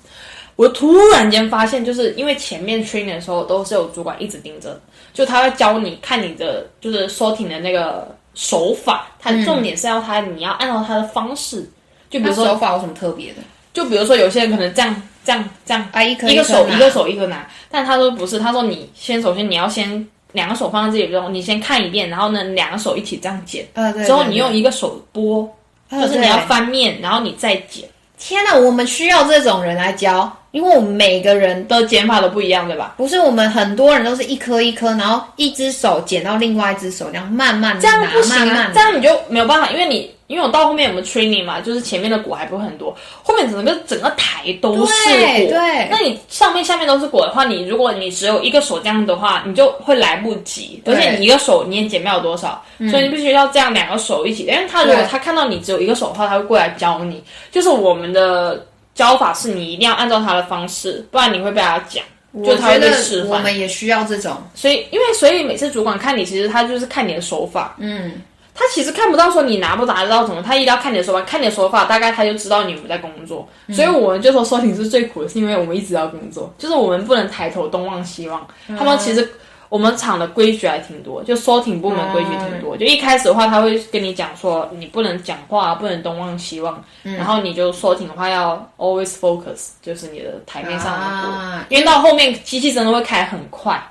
[0.56, 4.80] 我突然间发现，就是因为前面 training 的时候都是有主管一直盯着，
[5.12, 11.68] 就他会教你看你的就是 sorting 的那个手法，他重点是要他你要按照他的方式，
[12.08, 13.38] 就比如说手法有什么特别的？
[13.72, 15.88] 就比如说有些人可能这样这样这样。
[15.92, 25.48] 啊，一颗一个手一个手一个拿，但他说不是，他说你先首先你要先两个手放在这里之后，你先看一遍，然后呢两个手一起这样剪，呃，对之后你用一个手拨，
[25.90, 26.00] 对。
[26.00, 27.84] 就是你要翻面，然后你再剪，
[28.18, 32.94] 天哪，我们需要这种人来教，因为我们每个人的剪法都不一样，对吧？
[32.96, 54.44] 不是我们很多人都是一颗一颗，然后一只手剪到另外一只手，然后慢慢这样拿不行啊慢慢，这样你就没有办法，因为你因为我到后面我们 training 嘛，就是前面的果还不会很多，后面整个整个台都是果，对对那你上面下面都是果的话，你如果你只有一个手这样的话，你就会来不及，而且你一个手你也剪不了多少，所以你必须要这样两个手一起。
[54.44, 57.22] 因为他如果他看到你只有一个手的话，他会过来教你。
[57.52, 62.02] 就是我们的教法是你一定要按照他的方式，不然你会被他讲。
[62.44, 68.20] 就我他会觉得被示范，我们也需要这种，所以因为所以每次主管看你，其实他就是看你的手法，嗯，
[68.54, 73.48] 他其实看不到说你拿不拿得到什么，他一定要看你的手法，看你的手法，大概他就知道你有没有在工作。
[73.72, 78.46] 所以我们就说收挺是最苦的，是因为我们一直要工作，就是我们不能抬头东望西望。
[78.78, 79.28] 他们其实
[79.68, 82.76] 我们厂的规矩还挺多，就收挺部门规矩挺多。
[82.76, 91.34] 就一开始的话，他会跟你讲说你不能讲话，不能东望西望，然后你就收挺的话要 always focus，就是你的台面上的果。
[91.34, 93.82] 啊，因为到后面机器真的会开很快，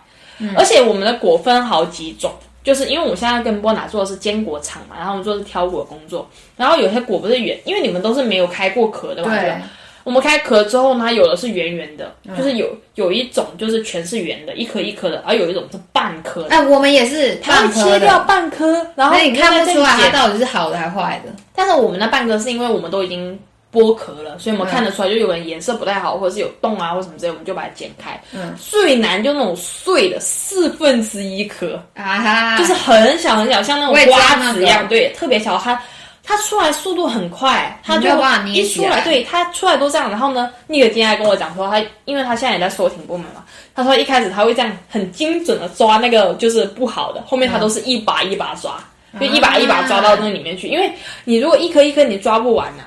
[0.56, 2.32] 而且我们的果分好几种，
[2.64, 9.50] 就是因为我现在跟波娜做的是坚果厂嘛，然后我们做的是挑果工作，然后有些果不是圆，因为你们都是没有开过壳的嘛，对。
[9.50, 9.62] 吧？
[10.04, 21.32] 我们开壳之后呢，有的是圆圆的，就是有有一种就是全是圆的，一颗一颗的，而有一种是半颗的，哎，我们也是它切掉的，半颗，然后那你看不出来它它到底是好的还是坏的。
[21.56, 23.40] 但是我们的半颗是因为我们都已经
[23.74, 28.22] 剥壳了，所以我们看得出来，就有人颜色不太好，或者是有洞啊或什么之类，我们就把它剪开。
[28.32, 35.58] 嗯，最难就那种碎的四分之一颗，啊哈，就是很小很小，像那种瓜子一样，对，特别小。
[35.58, 35.82] 它
[36.26, 38.08] 它出来速度很快，它就
[38.48, 40.10] 一出来，对，它出来都这样。
[40.10, 43.44] 然后呢，那个今天还跟我讲说，他因为他现在也在收挺部门嘛，
[43.76, 48.80] 他说一开始他会这样很精准的抓那个就是不好的，后面他都是一把一把抓，
[49.20, 50.70] 就一把一把抓到那里面去。
[50.70, 50.90] 因为
[51.26, 52.84] 你如果一颗一颗你抓不完呐、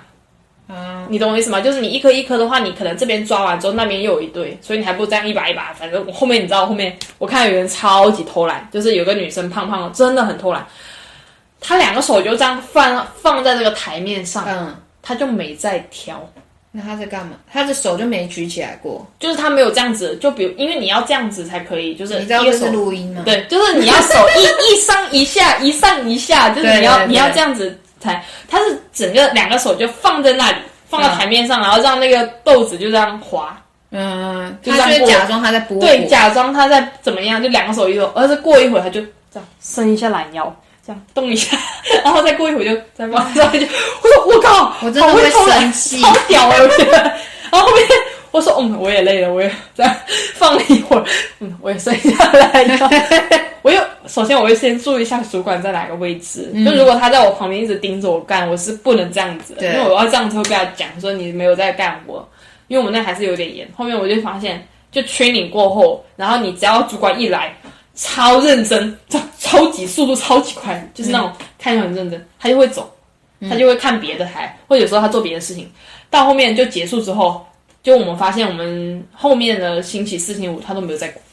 [0.69, 1.61] 嗯，你懂我意思吗？
[1.61, 5.73] 就是你一颗一颗的话，你可能这边抓完之后，那边又有一堆，所以你还不如这样一把一把。
[5.73, 10.67] 反正我后面你知道，后面我看有人超级偷懒，就是有个女生胖胖的，真的很偷懒。
[11.61, 16.29] 她两个手就这样放放在这个台面上，嗯，她就没在挑，
[16.73, 17.37] 那她在干嘛？
[17.51, 19.07] 她的手就没举起来过。
[19.19, 20.17] 就是她没有这样子。
[20.17, 23.23] 就比如，因为你要这样子才可以，就是你知道这是录音吗？
[23.25, 30.57] 对，就是你要手一一上一下，一上一下，就是你要你要这样子才，它是整个两个手就放在那里，
[30.89, 33.61] 放到台面上，然后让那个豆子就这样滑。
[33.91, 35.79] 嗯，他就会假装他在剥。
[35.79, 39.01] 对，假装他在怎么样，就两个手一手，而是过一会儿他就
[39.33, 40.55] 这样伸一下懒腰，
[40.87, 41.57] 这样动一下，
[42.05, 46.99] 然后再过一会儿就再往上就，我说我靠，我真的会生气超屌啊，我觉得。
[47.49, 47.87] 然后后面
[48.31, 49.95] 我说嗯，我也累了，我也这样
[50.35, 51.05] 放了一会儿，
[51.41, 52.91] 嗯，我也睡下来了。
[53.63, 62.27] 我又首先我会先注意一下主管在哪个位置，就如果他在我旁边一直盯着我干，我是不能这样子的，因为我要这样子会被他讲说你没有在干活，
[62.69, 63.69] 因为我们那还是有点严。
[63.77, 67.53] 后面我就发现，就 training 过后，然后你只要主管一来，
[67.97, 72.89] 超认真，超超级速度超级快，就是那种看起来很认真，他就会走，
[73.51, 75.69] 他就会看别的台，或者有时候他做别的事情，
[76.09, 77.45] 到后面就结束之后，
[77.87, 81.25] 就我们发现我们后面的星期四、星期五他都没有在管。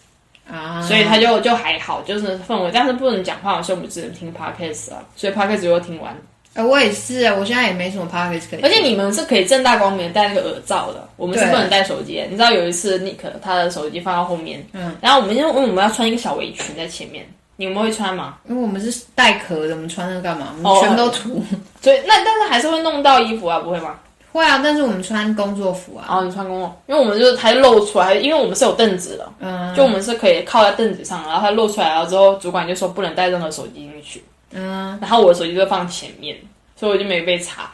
[0.48, 5.04] 啊，所以他就就还好，就是氛围，但是不能讲话，所以我们只能听 podcast 啊。
[5.16, 6.16] 所以 podcast 又听完。
[6.54, 8.62] 呃，我也是啊，我现在也没什么 podcast 可以。
[8.62, 12.24] 而且你们是可以正大光明戴那个耳罩的，我们是不能戴手机。
[12.30, 18.38] 你知道有一次 Nick 他的手机放到后面，嗯，然后我们因为我们要穿一个小围裙在前面，你们会穿吗？
[18.48, 20.54] 因为我们是带壳的，我们穿那个干嘛？
[20.62, 21.44] 我们全都涂。
[21.82, 23.96] 所以那但是还是会弄到衣服啊，不会吗？
[24.34, 26.06] 会啊，但是我们穿工作服啊。
[26.10, 36.36] 哦，你穿工作，因为我们就是它露出来，因为我们是有凳子的，嗯，就我们是可以靠在凳子上，然后它露出来了之后，主管就说不能带任何手机进去，嗯，然后我的手机就放前面，
[36.76, 37.70] 所以我就没被查。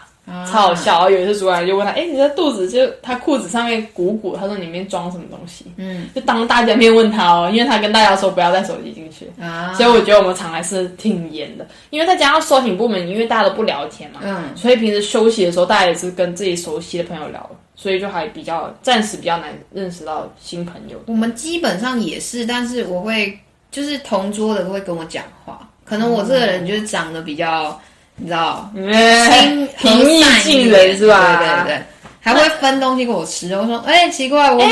[0.49, 0.93] 超好笑！
[0.93, 9.73] 然后有一次主管就问他：“哎，你的肚子就他裤子上面鼓鼓，他说里面装什么东西？”嗯，就当大家面问他哦，因为他跟大家说不要带手机进去啊。
[9.73, 21.01] 所以我觉得我们厂还是挺严的，因为再加上收品部门，因为大家都不聊天嘛，嗯，所以平时休息的时候，大家也是跟自己熟悉的朋友聊，所以就还比较暂时比较难认识到新朋友。
[21.07, 23.37] 我们基本上也是，但是我会
[23.71, 27.79] 就是同桌的会跟我讲话，可能我这个人就是长得比较。
[28.19, 31.38] 你知道，平平易近人是吧？
[31.38, 31.82] 对对对，
[32.21, 33.51] 还会分东西给我吃。
[33.53, 34.69] 我说，哎，奇怪，我很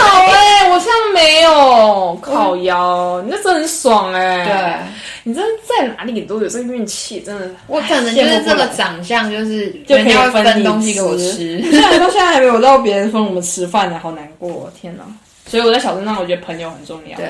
[0.00, 4.44] 好哎，我现在没有烤腰，你这真的很爽哎。
[4.46, 4.86] 对，
[5.24, 7.50] 你真的在哪里都有这个运气，真的。
[7.66, 11.60] 我可能就是这个长相，就是就可以分东西给我吃。
[11.70, 15.04] 现在到现在还没有到别人分我们吃饭呢，好难过，天哪！
[15.46, 17.16] 所以我在小镇上，我觉得朋友很重要。
[17.16, 17.26] 对。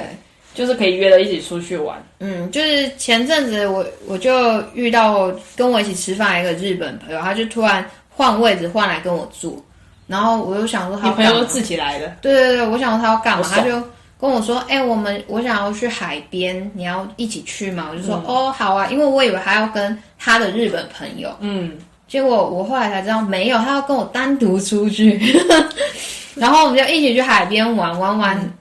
[0.57, 2.03] 就是可以约了一起出去玩。
[2.19, 4.33] 嗯，就是前阵子我我就
[4.73, 9.63] 遇到跟我一起吃饭一个日本朋友，他就突然换位置换来跟我住，
[10.07, 12.11] 然后我就想说他朋友自己来的。
[12.23, 13.71] 对对对，我想说他要干嘛，他就
[14.19, 21.73] 跟我说：“哎，我们我想要去海边，你要一起去吗？”我就说：“哦，好啊。”因为我以为他要跟他的日本朋友，嗯，
[22.09, 25.21] 结果我后来才知道没有，他要跟我单独出去，
[26.35, 28.53] 然后我们就一起去海边玩玩玩。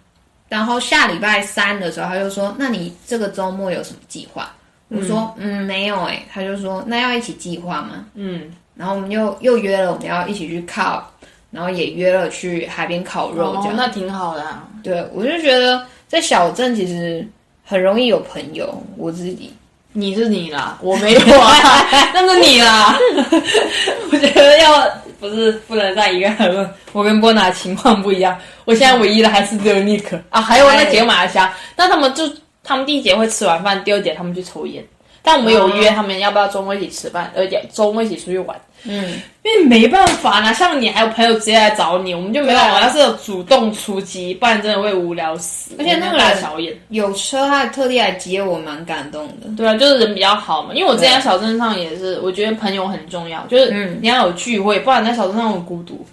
[0.47, 4.51] 然后下礼拜三的时候，他就说：“那你这个周末有什么计划？”
[4.89, 11.11] 我说：“嗯，没有哎。”他就说：“那要一起计划吗？”嗯，然后我们又又约了，我们要一起去烤，
[11.49, 14.45] 然后也约了去海边烤肉，这样那挺好的。
[14.83, 17.27] 对，我就觉得在小镇其实
[17.65, 18.81] 很容易有朋友。
[18.97, 19.51] 我自己，
[19.93, 21.53] 你是你啦，我没有啊，
[22.13, 22.95] 那是你啦。
[24.11, 24.87] 我觉得要。
[25.19, 28.37] 不是不能在一个人，我跟波娜情况不一样。
[28.65, 31.53] 我现在唯一的还是只有尼克啊，还有那几个马来西亚。
[31.75, 32.29] 那他们就
[32.63, 34.83] 他们第一节会吃完饭，第二节他们去抽烟。
[35.21, 38.55] 但我们有约他们要不要周末一起吃饭，而且周末一起出去玩。
[38.87, 42.81] 嗯，因为没办法啦，像你还有朋友直接来找你，我们就没有办法。
[42.81, 45.75] 要是有主动出击，不然真的会无聊死。
[45.79, 49.47] 而且那个人有车，他还特地来接我，蛮感动的。
[49.57, 50.69] 对啊，就是人比较好嘛。
[50.73, 56.05] 因为我之前在小镇上也是，我觉得朋友很重要，就是你要有聚会，不然在小镇上很孤独。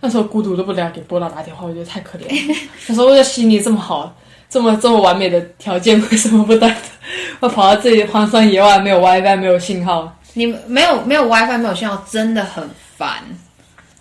[0.00, 2.54] 那时候孤独都不了给波导打电话，我觉得太可怜了。
[2.86, 4.14] 他说我的心里这么好，
[4.48, 6.74] 这么这么完美的条件，为什么不带？
[7.40, 10.15] 我跑到这里荒山野外，没有 WiFi，没有信号。
[10.36, 12.62] 你没有没有 WiFi 没有信号，真的很
[12.94, 13.08] 烦。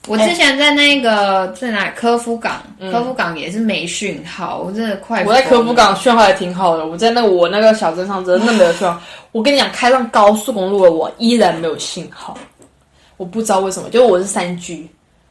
[0.06, 5.24] 我之前在那个在哪科夫港，科夫港也是没讯号，我真的快。
[5.24, 9.02] 我在科夫港讯号还挺好的，我在那个我那个小镇上真的没有讯号。
[9.32, 12.38] 我跟你讲，开上高速公路了，我依然没有信号。
[13.16, 14.88] 我不知道为什么，就我是三 G，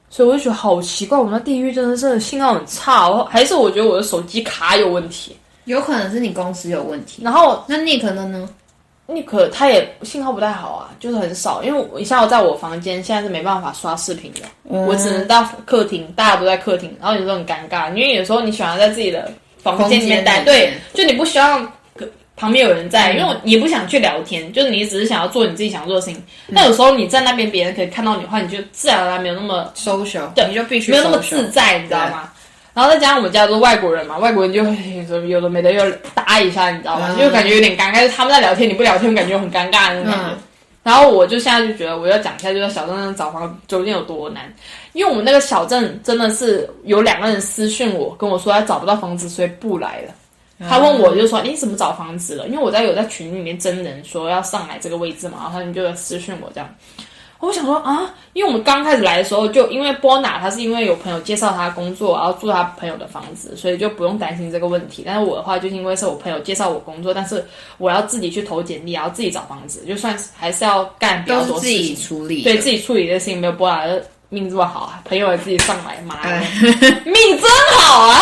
[0.08, 5.36] 所以我就觉得好奇怪，我们那地域真的是信号很差，我还是我觉得我的手机卡有问题。
[5.66, 8.48] 有可能是你公司有问题，然后那你可能呢？
[9.06, 11.62] 你可他也信号不太好啊，就是很少。
[11.62, 19.30] 因为你像我在我房间现在是没办法刷视频的，我只能到客厅，大家都在客厅，然后有时候很尴尬，因为有时候你喜欢在自己的
[19.62, 21.70] 房间里面待，对，就你不希望
[22.36, 26.20] 旁边有人在，因为也不想去聊天，就是你只是想要做你自己想做的事情。
[26.48, 32.32] 那有时候你在那边，别人可以看到你的话，你就自然而然没有那么 social，对，你就必须没有那么自在，你知道吗？
[32.74, 37.16] 然后再加上我们家都是外国人嘛，外国人就会有的没的又搭一下，你知道吗？
[37.18, 40.36] 就感觉有点尴尬，就他们在聊天，你不聊天，感觉很尴尬那种感觉。
[40.82, 44.52] 然后我就现在就觉得，我要讲一下，就是小镇上找房究竟有多难。
[44.92, 50.12] 因为我们那个小镇真的是有两个人私讯我，跟我说他找不到房子，所以不来了。
[50.68, 52.46] 他问我就说你怎么找房子了？
[52.48, 56.68] 因为我在有在群里面真人说要上来这个位置嘛，然后他们就私讯我这样。
[57.44, 65.02] 我想说啊，因为我们刚开始来的时候，就因为波娜她是因为有朋友介绍她工作，然后住她朋友的房子，所以就不用担心这个问题。
[65.04, 67.44] 但是我的话，就是因为是我朋友介绍我工作，但是
[67.78, 76.42] 我要自己去投简历，然后自己找房子，就算是还是要干比较多事情处理，对自己处理的事情没有波娜的命这么好啊，朋友也自己上来，妈呀，
[77.04, 78.20] 命真好啊！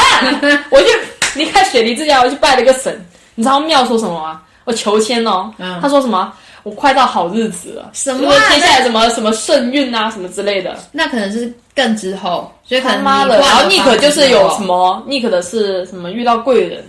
[0.70, 0.86] 我就
[1.34, 3.02] 离开雪梨之前，我去拜了个神。
[3.34, 4.42] 你知道庙说什么吗？
[4.64, 6.32] 我求签哦，他说什么？
[6.62, 8.32] 我快到好日子了，什么？
[8.50, 10.76] 接下来什么什么圣运啊，什么之类的？
[10.92, 13.38] 那可能是更之后，所以可能妈的。
[13.40, 16.84] 然后 Nick 就是有什么 Nick 的是什么遇到贵人，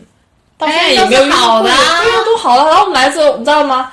[0.58, 2.66] 到现在也没有遇到贵人，对啊，都好了。
[2.70, 3.92] 然后我们来的时候，你知道吗？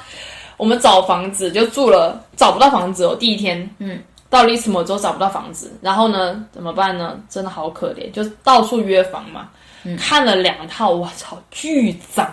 [0.57, 3.17] 我们找房子就住了，找不到房子哦。
[3.19, 7.19] 第一天，嗯，到 Lismo 之后找不到房子，然后呢，怎么办呢？
[7.31, 9.49] 真的好可怜，就到处约房嘛。
[9.99, 12.31] 看了两套，我操，巨脏，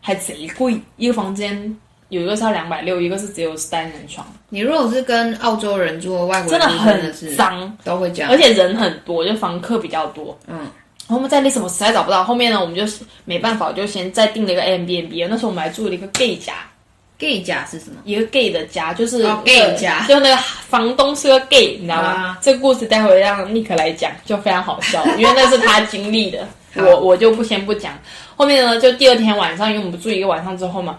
[0.00, 1.76] 还贼贵，一个房间。
[2.12, 4.26] 有一个是要两百六，一个是只有单人床。
[4.50, 10.38] 你如果是跟澳洲人住，外国真的很脏，都会这样，而且人很多，就房客比较多。
[10.46, 12.82] 嗯，然后我们在那什么实在找不到，后面呢，我们就
[13.24, 15.24] 没办法，就先再订了一个 M B N B。
[15.24, 16.52] 那时候我们还住了一个 gay 家
[17.16, 17.96] ，gay 家是什么？
[18.04, 22.36] 一个 gay 的家，就是 gay 家，就那个房东是个 gay，你知道吗？
[22.42, 27.98] 这个故事待会让 Nick 来讲，就非常好笑， 因为那是他经历的，我我就不先不讲。
[28.36, 30.98] 后面呢，就第二天晚上，因为我们住一个晚上之后嘛。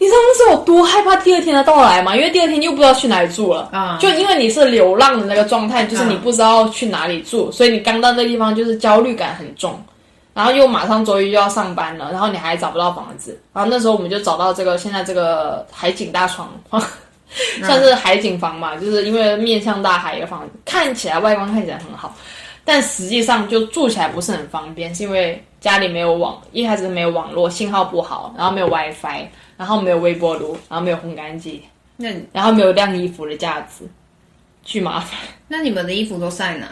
[0.00, 2.16] 你知道那时候有多害怕第二天的到来吗？
[2.16, 3.98] 因为第二天又不知道去哪里住了啊！
[4.00, 9.78] 就因为你是流浪的那个状态，就是你不知道去哪里住，所以你刚到那地方就是焦虑感很重，
[10.32, 16.48] 然后又马上周一又要上班了，然后你还找不到房子，然后那时候我们就找到这个现在这个海景大床，
[17.62, 22.16] 算是海景房嘛，就是因为面向大海一个房子，看起来外观看起来很好，
[22.64, 29.26] 但实际上就住起来不是很方便，是因为家里没有网，一开始没有网络，信号不好，然后没有 WiFi。
[29.60, 31.62] 然后没有微波炉，然后没有烘干机，
[31.98, 33.86] 那然后没有晾衣服的架子，
[34.64, 35.20] 巨麻烦。
[35.48, 36.66] 那你们的衣服都晒哪？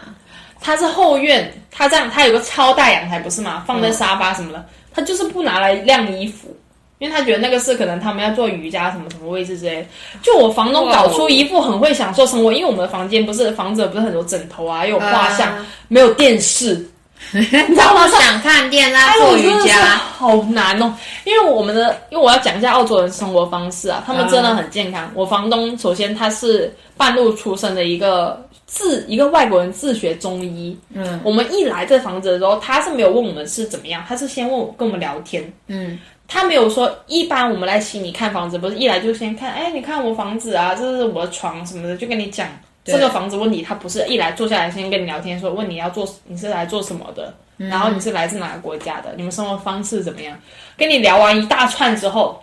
[0.58, 3.62] 它是后院，它这样，它有个超大阳台，不是吗？
[3.66, 6.56] 放在沙发什么的，他就是不拿来晾衣服，
[6.98, 9.86] 因为他觉得那个是可能他们要做瑜伽什么什么位置之类。
[10.22, 16.88] 就我房东搞出一副很会享受生活，因为我们的房间不是房子，不是很多枕头啊，又有画像，没有电视。
[17.32, 18.06] 你知道吗？
[18.08, 20.94] 想看电拉，做瑜伽好难哦。
[21.24, 25.10] 因为我们的，因为我要讲一下澳洲人生活方式啊，他们真的很健康。
[25.14, 30.78] 我房东首先他是半路出生的一个自一个外国人自学中医。
[30.94, 35.52] 嗯，我们一来这房子的时候，他是没有问我们是怎么样，他是先问我跟我们聊天。
[35.66, 42.48] 嗯，他没有说一般我们来悉尼看房子，不是一来就先看，哎，你看我房子啊，这是我的床什么的，就跟你讲。
[42.88, 50.36] 这个房子问题，他不是一来坐下来先跟你聊天，说问你要做你是来做什么的，然后你是来自哪个国家的，你们生活方式怎么样？
[50.76, 52.42] 跟你聊完一大串之后，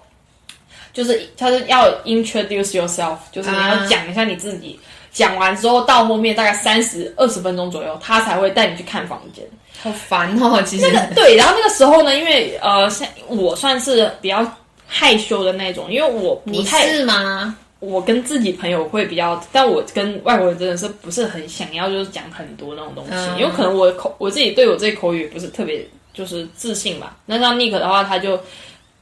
[0.94, 4.80] 就是他是要 introduce yourself，就是你要讲一下你自己。
[5.12, 9.46] 讲完之后到后面大概三十二十分钟左右，他才会带你去看房间。
[9.82, 14.46] 好烦哦，其实那个对，然后那个时候呢，因为呃，像我算是比较
[14.86, 17.56] 害羞的那种，因为我不太是吗？
[17.86, 27.18] 我跟自己朋友会比较，但我跟外国人真的是不是很想要，就是讲很多那种东西，因为可能我口我自己对我这口语不是特别就是自信吧。
[27.26, 28.40] 那像 Nick 的话，他就。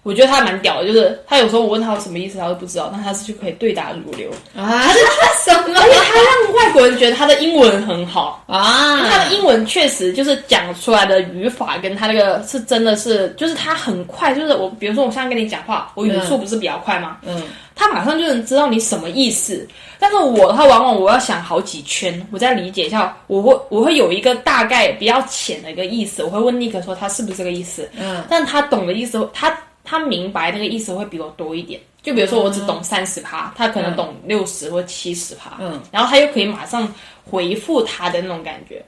[0.04, 4.84] 我觉得他蛮屌的，就是他有时候我问他什么意思，他都不知道，但他是就可以对答如流啊！
[4.84, 5.00] 他 是
[5.46, 5.80] 什么？
[5.80, 9.00] 而且他让外国人觉得他的英文很好啊！
[9.10, 17.18] 他的英文确实就是讲出来的语法跟他那个是真的是，就是他很快，就是我比如说我现在跟你讲话，我语速不是比较快吗？
[17.26, 17.42] 嗯，
[17.74, 19.66] 他马上就能知道你什么意思。
[20.00, 27.90] 但是我的话往往我要想好几圈，我再理解一下，我会我会有一个大概比较浅的一个意思，我会问尼克说他是不是这个意思？
[27.98, 29.56] 嗯，但他懂的意思他。
[29.84, 36.88] 他明白那个意思会比我多一点，就比如说我只懂三十趴，他可能懂六十或七十趴，嗯，然后他又可以马上
[37.30, 38.84] 回复他的那种感觉，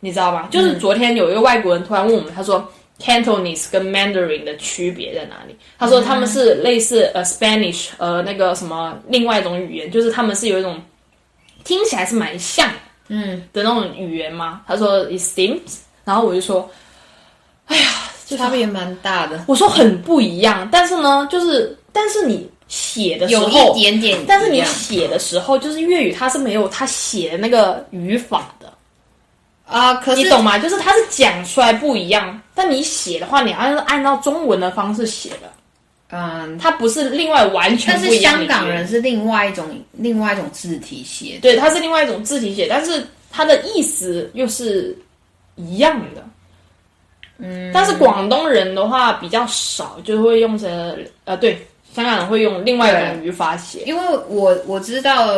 [0.00, 0.48] 你知道吧？
[0.50, 2.70] 就是昨天有一个外国人突然问我们，他说
[3.00, 5.56] Cantonese 跟 Mandarin 的区别在哪里？
[5.78, 10.80] 他说他们是类似呃 Spanish 呃那个什么另外一种语言，就是他们是有一种
[11.64, 12.70] 听起来是蛮像
[13.08, 14.62] 嗯的那种语言吗？
[14.66, 16.70] 他说 It seems，然后我就说，
[17.66, 17.88] 哎呀。
[18.34, 19.44] 差别蛮大的。
[19.46, 28.72] 我说很不一样，但是呢，就是但是你写的时候有一点点，但是你写的时候，就是粤语它是没有它写的那个语法的
[29.66, 29.94] 啊。
[29.94, 30.58] 可是你懂吗？
[30.58, 35.52] 就是它是讲出来不一样，但你写的话，你要是按照中文的方式写的，
[36.08, 38.32] 嗯，它不是另外完全不一样。
[38.34, 44.96] 但是香港人是另外一种另外一种字体写，对，它是另外一种字体写，但是它的意思又是
[45.54, 46.24] 一样的。
[47.38, 51.58] 嗯，但是广东人的话比较少，就会用成呃，对，
[51.92, 53.80] 香港人会用另外一种语法写。
[53.84, 55.28] 因为我我知道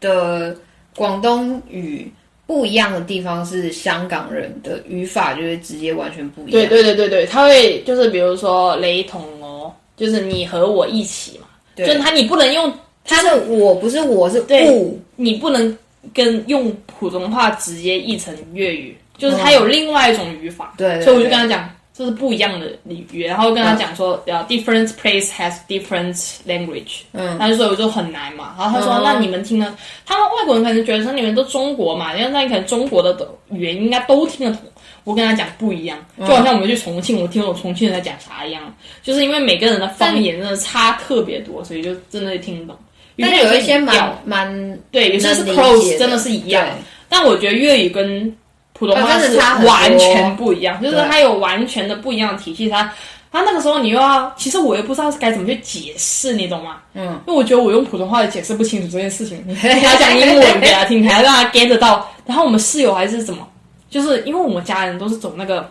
[0.00, 0.56] 的
[0.94, 2.10] 广东语
[2.46, 6.52] 不一样的地方是香港人的语法就会直接完全不一样。
[6.52, 11.46] 对对对对对，他会就是比如说雷同哦，就是你和我一起嘛，
[11.76, 12.72] 就他你不能用
[13.04, 15.76] 他是我不是我是不，你不能
[16.12, 18.96] 跟用普通话直接译成粤语。
[19.18, 26.14] 就是他有另外一种语法，对，所以我就跟他讲，这是不一样的语言，然后跟他讲说，呃，different place has different
[26.46, 29.76] language，嗯，他就说我就很难嘛，然后他说，那你们听呢？
[30.04, 33.16] 他们外国人可能觉得说你们都中国嘛，因为那你可能中国的
[33.50, 34.62] 语言应该都听得懂。
[35.04, 42.76] 我跟他讲不一样，就好像我们去重庆，我听懂重庆人在讲啥一样，就是因为每个人的方言真的差特别多，所以就真的听不懂。
[43.18, 46.68] 但有一些蛮蛮对，有些是 close，真的是一样。
[47.08, 48.36] 但我觉得粤语跟
[48.78, 52.68] 普通话是完全不一样，就是它有完全的不一样的体系。
[52.68, 52.92] 它，
[53.32, 56.76] 它那个时候你又要，其实我又不知道是该怎么去解释，你懂吗？
[56.94, 59.42] 嗯，因为我觉得我用普通话也解释不清楚这件事情。
[59.46, 62.06] 你要讲英文给他听，还要让他 get 到。
[62.26, 63.46] 然后我们室友还是怎么，
[63.88, 65.70] 就是因为我们家人都是走那个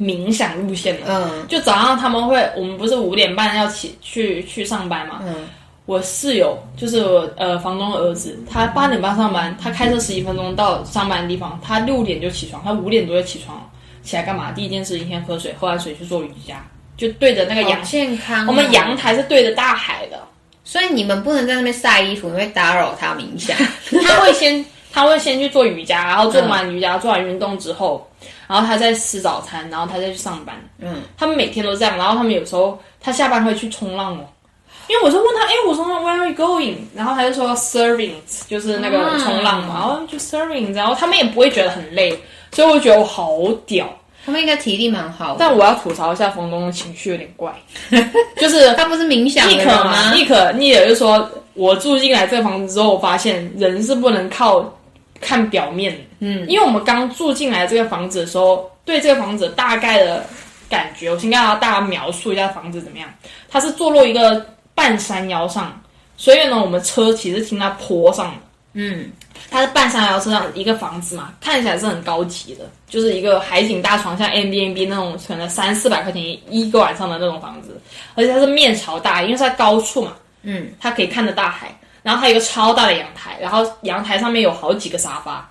[0.00, 5.34] 冥想路线的，嗯，就早上他们会，我们不是五点半要起去去上班嘛，嗯。
[5.84, 13.68] 我室友就是我呃房东的儿子，他八点半上班，他开车十几分钟到上班的地方，他六点就起床，他五点多就起床，
[14.02, 14.52] 起来干嘛？
[14.52, 16.64] 第一件事情先喝水，喝完水去做瑜伽，
[16.96, 18.46] 就对着那个阳健康。
[18.46, 20.20] 我们阳台是对着大海的，
[20.62, 23.56] 所以你们不能在那边晒衣服，你会打扰他冥想。
[24.06, 28.08] 他会先他会先去做瑜伽，然后做完瑜伽做完运动之后，
[28.46, 30.54] 然后他再吃早餐，然后他再去上班。
[30.78, 34.24] 嗯，他们每天都这样，然后他们有时候他下班会去冲浪哦。
[34.92, 36.74] 因为我就问他，哎，我说 Where are you going？
[36.94, 38.12] 然后他就说 Serving，
[38.46, 42.14] 就是那个冲浪嘛，然后就 Serving，然后他们也不会觉得很累，
[42.52, 43.30] 所以我觉得我好
[43.64, 43.88] 屌。
[44.26, 45.36] 他们应该体力蛮好。
[45.38, 47.50] 但我要吐槽一下冯东的情绪有点怪，
[48.36, 50.12] 就是他不是冥想的吗？
[50.12, 54.62] 立可，你也就说我住进来这个房子之后，我发现人是不能靠
[55.22, 60.22] 看表面，嗯，因为我们刚住进来这个房子的时候，对这个房子大概的
[60.68, 63.08] 感觉，我先跟大家描述一下房子怎么样。
[63.50, 64.44] 它是坐落一个。
[64.74, 65.80] 半山腰上，
[66.16, 68.34] 所以呢，我们车其实停在坡上。
[68.74, 69.10] 嗯，
[69.50, 77.78] 它是半山腰车上一个房子嘛，看起来是很高级的，就是一个海景大床，像 M B N B 那种，可能三四百块钱一个晚上的那种房子，
[78.14, 80.14] 而且它是面朝大，因为是在高处嘛。
[80.42, 85.46] 嗯，它可以看着大海，然后它有一个超大的阳台，然后阳台上面有好几个沙发，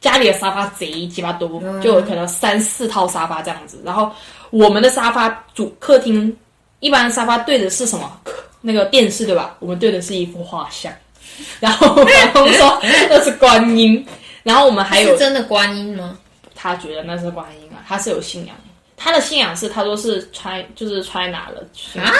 [0.00, 3.80] 家里的沙发贼鸡巴多，就可能三四套沙发这样子。
[3.84, 4.10] 然后
[4.50, 6.36] 我们的沙发主客厅
[6.84, 8.20] 一般沙发对的是什么？
[8.60, 9.56] 那个电视对吧？
[9.58, 10.92] 我们对的是一幅画像，
[11.58, 12.78] 然后房东说
[13.08, 14.06] 那是观音，
[14.42, 16.18] 然后我们还有真的观音吗？
[16.54, 18.54] 他觉得那是观音啊，他是有信仰，
[18.98, 22.12] 他的信仰是他说是揣就是 China 的啊，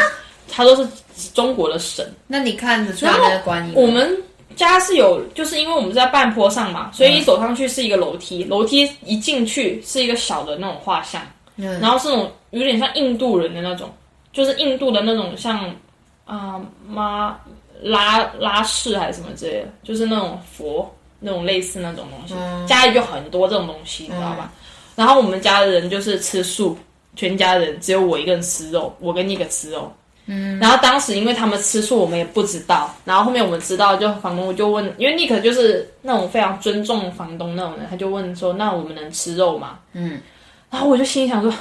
[0.51, 0.89] 他说是
[1.35, 2.11] 中国的神。
[2.27, 3.75] 那你看得出来那观音？
[3.77, 4.17] 我们
[4.57, 11.21] 家是有，就是因为我们是在半坡上嘛，所以一走上去是一个楼梯，楼梯一进去是一个小的那种画像，
[11.57, 13.93] 然后是那种有点像印度人的那种，
[14.35, 15.75] 就是印度的那种像。
[16.27, 16.59] 啊，
[16.89, 17.39] 妈
[17.83, 22.35] 拉拉氏还是什么之类的，就是那种佛那种类似那种东西，
[22.67, 24.51] 家里就很多这种东西，你知道吧？
[24.97, 26.79] 然后我们家的人就是吃素，
[27.15, 29.93] 全家人只有我一个人吃肉，我跟尼克吃肉。
[30.25, 32.91] 嗯，然后当时因为他们吃素，我们也不知道。
[33.05, 40.19] 然后后面我们知道，就房东就问，因为尼克就是那种非常尊重房东那种人，他就问说：“那我们能吃肉吗？”嗯，
[40.71, 41.53] 然后我就心里想说：“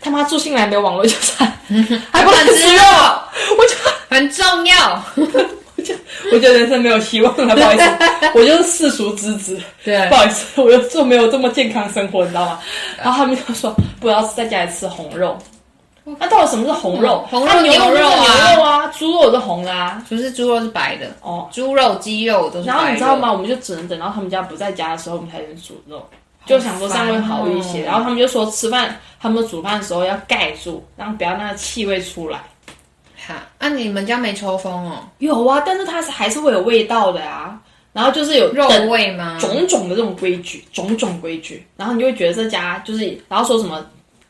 [0.00, 1.50] 他妈住进来没有网络就算，
[2.12, 2.82] 还不能吃肉，
[3.58, 3.74] 我就。”
[4.10, 5.24] 很重要，我
[5.82, 5.94] 就
[6.32, 7.84] 我觉得人生没有希望了，不好意思，
[8.34, 12.58] 我就是世俗之子，对，不好意思，我又做没有这么健康生活，你知道吗？
[12.98, 15.38] 然后他们就说不要在家里吃红肉，
[16.18, 17.24] 那到底什么是红肉？
[17.30, 22.66] 红肉牛肉啊，牛肉啊，猪肉是红的啊，不是猪肉是白的哦，猪肉鸡肉都是。
[22.66, 23.30] 然后你知道吗？
[23.30, 26.04] 我们就只能等到他们家不在家的时候，我们才能煮肉，
[26.46, 27.82] 就想说这样会好一些。
[27.82, 32.40] 然后他们就说吃饭，他们煮饭的时候要盖住，然后不要那个气味出来。
[33.58, 35.08] 啊，你们家没抽风哦？
[35.18, 37.60] 有啊，但是它是还是会有味道的啊。
[37.92, 39.36] 然后就是有肉味吗？
[39.40, 41.64] 种种的这种规矩，种种规矩。
[41.76, 43.84] 然后你就会觉得这家就是，然后说什么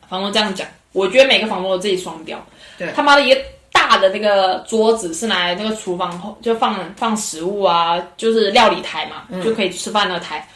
[0.08, 2.42] 房东这样讲，我觉得每个房东都自己双标。
[2.78, 3.40] 对，他妈的一个
[3.70, 10.46] 大的那个桌子是拿来那个厨房后就放放食物啊，就是料理台嘛，就可以吃饭那个台。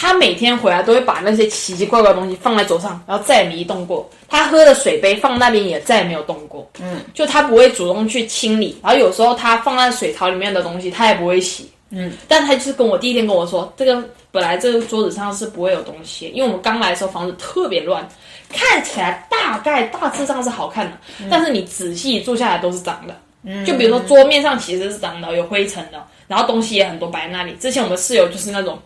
[0.00, 4.08] 他每天回来都会把那些奇奇怪怪的东西放在桌上，然后再也没移动过。
[4.28, 6.70] 他喝的水杯放那边也再也没有动过。
[6.80, 8.78] 嗯，就他不会主动去清理。
[8.80, 11.68] 然后有时候他放在水槽里面的东西，他也不会洗。
[11.90, 18.08] 嗯，但他就是跟我第一天跟我说，这个本来这个桌子上是不会有东西，因为我们刚来的时候房子特别乱，
[18.50, 20.96] 看起来大概大致上是好看的，
[21.28, 23.20] 但是你仔细坐下来都是脏的。
[23.42, 27.52] 嗯，就比如说桌面上其实是脏的，有灰尘的，然后东西也很多摆在那里。
[27.54, 28.78] 之前我们室友就是那种。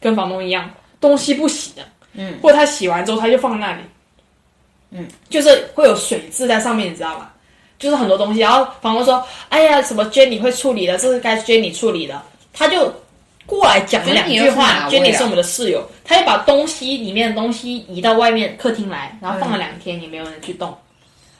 [0.00, 0.68] 跟房东一样，
[1.00, 1.82] 东西不洗的，
[2.14, 3.82] 嗯，或者他洗完之后他就放在那里，
[4.90, 7.30] 嗯，就是会有水渍在上面，你知道吗？
[7.78, 12.20] 就是很多东西，然后房东说：“哎呀，什么 Jenny 会处理的，这是该 Jenny 处理的。”
[12.52, 12.92] 他就
[13.46, 14.86] 过来讲了两句话。
[14.90, 20.76] Jenny 是我们的室友，他就把东西里面的东西移到外面客厅来，然后放了两天，也没有人去动。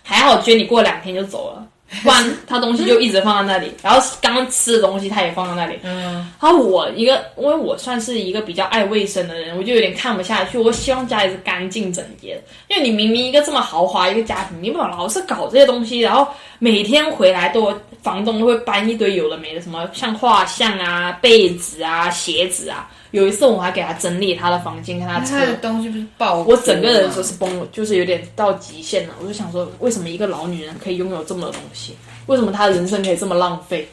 [0.03, 1.67] 还好 Jenny 过两天就走了。
[2.05, 5.77] 不然他东西就一直放在那里，然后刚刚吃的东西他也放在那里。
[5.83, 10.57] 嗯，然后我一个，因为我算是一个比较爱卫生的人，我就有点看不下去。
[10.57, 16.27] 我希望家里是干净整洁，因为你明明一个这么豪华一个家庭，你不能老是搞这些东西，然后
[16.61, 22.89] 每天回来都房东都会搬一堆有的没的，什么像画像啊、被子啊、鞋子啊。
[23.13, 29.15] 有一次我还给他整理他的房间，跟他他的东西不是爆，我整个人就是崩了，就是有点到极限了。
[29.21, 31.97] 我就想说，为什么一个老女人可以拥有这么多东西？
[32.27, 33.89] 为什么她的人生可以这么浪费？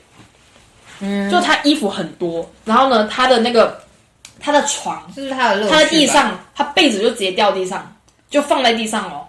[0.99, 3.79] 嗯，就她衣服很多，然后呢，她的那个
[4.39, 7.95] 她的床，就是她的她的地上，她被子就直接掉地上，
[8.29, 9.25] 就放在地上哦。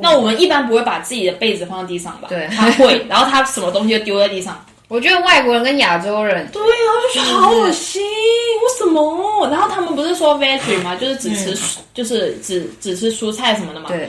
[0.00, 2.28] 那我们一般不会把自己的被子放在地上吧？
[2.28, 4.64] 对，他会，然后他什么东西就丢在地上。
[4.94, 9.48] 我觉得外国人跟亚洲人，对啊，就觉得好恶心，为什么？
[9.50, 10.94] 然后他们不是说 veggie 吗？
[10.94, 13.88] 就是只吃，就是只只吃蔬菜什么的嘛。
[13.88, 14.08] 对，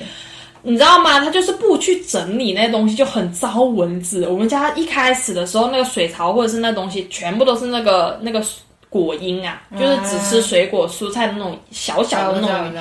[0.61, 1.19] 你知道吗？
[1.19, 4.27] 他就是不去整理那些东西，就很招蚊子。
[4.27, 8.39] 我们家一开始的时候，那个水槽或者是那东西，全部都是那个那个
[8.87, 12.71] 果蝇啊，就是只吃水果蔬菜的那种小小的那种。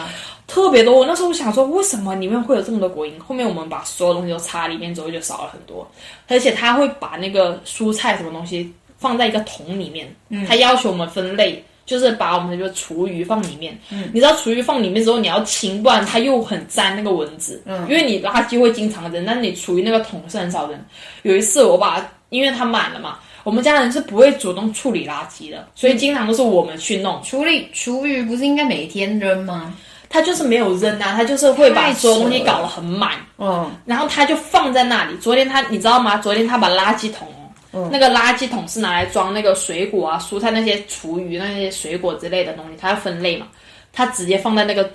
[0.47, 3.18] 特别多，我那时候想说，为什么里面会有这么多果蝇？
[3.18, 5.90] 后面我们把所有东西都插里面之后，就少了很多。
[6.28, 10.14] 而且他会把那个蔬菜什么东西放在一个桶里面，
[10.47, 13.78] 他要求我们分类，就是把我们的厨余放里面。
[14.12, 17.62] 你知道厨余放里面之后，你要清，不然它又很粘那个蚊子。
[17.64, 20.78] 嗯因为你垃圾会经常扔，但你厨余那个桶是很少扔。
[21.22, 27.22] 有一次我把，因为它满了嘛，我们家人是不会主动处理垃圾的，所以经常都是我们去弄。
[27.22, 29.74] 处理厨余不是应该每天扔吗？
[30.09, 35.17] 他就是没有扔啊，他就是会把所有东西搞得很满，嗯，然后他就放在那里。
[35.19, 36.19] 昨天他你知道吗？
[36.19, 37.29] 昨天他把垃圾桶，
[37.73, 43.49] 嗯，那个垃圾桶是拿来装那个水果啊、蔬菜那些厨余那些水果之类的东西，他要分类嘛，
[43.93, 44.89] 他直接放在那个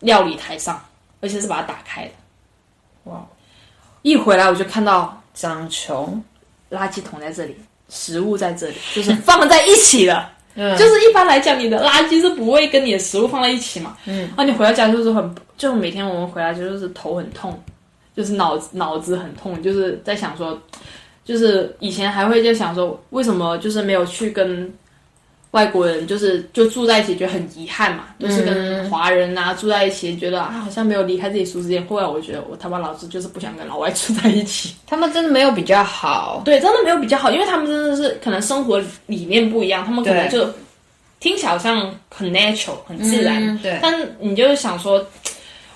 [0.00, 0.80] 料理台上，
[1.20, 2.10] 而且是把它打开的。
[3.04, 3.20] 哇！
[4.02, 6.22] 一回来我就看到张琼，
[6.70, 7.56] 垃圾桶在这里，
[7.88, 10.30] 食物在这里，就是 放在一起了。
[10.54, 13.96] 就是一般来讲，你的垃圾是不会跟你的食物放在一起嘛。
[14.06, 17.58] 嗯，啊，你回到家就是很，就每天我们回来就就是头很痛，
[18.16, 20.60] 就是脑子脑子很痛，就是在想说，
[21.24, 24.72] 就是以前还会就想说，为什么就是没有去跟。
[25.52, 31.86] 外国人就是就住在一起，觉得很遗憾嘛，就是跟华人啊住在一起，觉得啊好像没有离开自己舒适圈。
[31.86, 34.74] 后来我觉得我他妈老子就是不想跟老外住在一起。
[34.86, 40.48] 他们真的没有比较好，对，真的没有比较好，因为他们真的是可能生活理念不一样，他们可能就
[41.20, 45.04] 听起来好像很 natural 很自然，对，但你就是想说。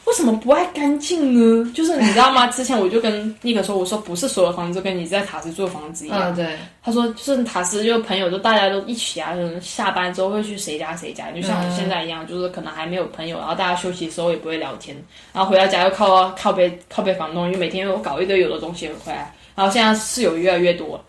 [0.06, 1.70] 为什么不爱干净呢？
[1.74, 2.46] 就是你知道吗？
[2.46, 6.34] 之前我就跟尼克说，我说不是所有房子都跟你在塔斯住的房子一样。
[6.34, 6.56] 对。
[6.82, 14.96] 他说就是塔斯就朋友就大家都一起啊，下班之后会去谁家谁家，就像现在一样，就是可能还没有朋友，然后大家休息的时候也不会聊天，
[15.32, 21.04] 然后回到家又靠靠背靠背房东，因为每天又搞一堆有的东西回来，然后现在室友越来越多，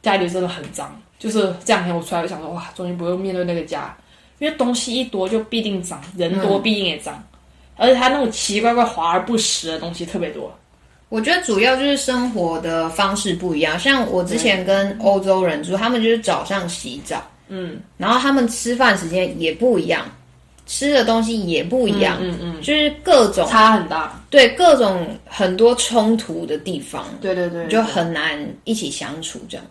[0.00, 0.98] 家里真的很脏。
[1.18, 3.94] 就是这两天我出来就想说，哇，终于不用面对那个家，
[4.38, 7.22] 因为东西一多就必定脏，人多必定也脏。
[7.78, 10.54] 而且他那种奇奇怪怪、华而不实的东西特别多。
[11.08, 13.78] 我觉得主要就是生活的方式不一样。
[13.78, 20.04] 像我之前跟欧洲人住，他们就是早上洗澡，嗯，然后他们吃饭时间也不一样，
[20.66, 29.66] 吃的东西也不一样，嗯嗯，就是各种差很大，对，各种很多冲突的地方，对对对，就很难一起相处这样。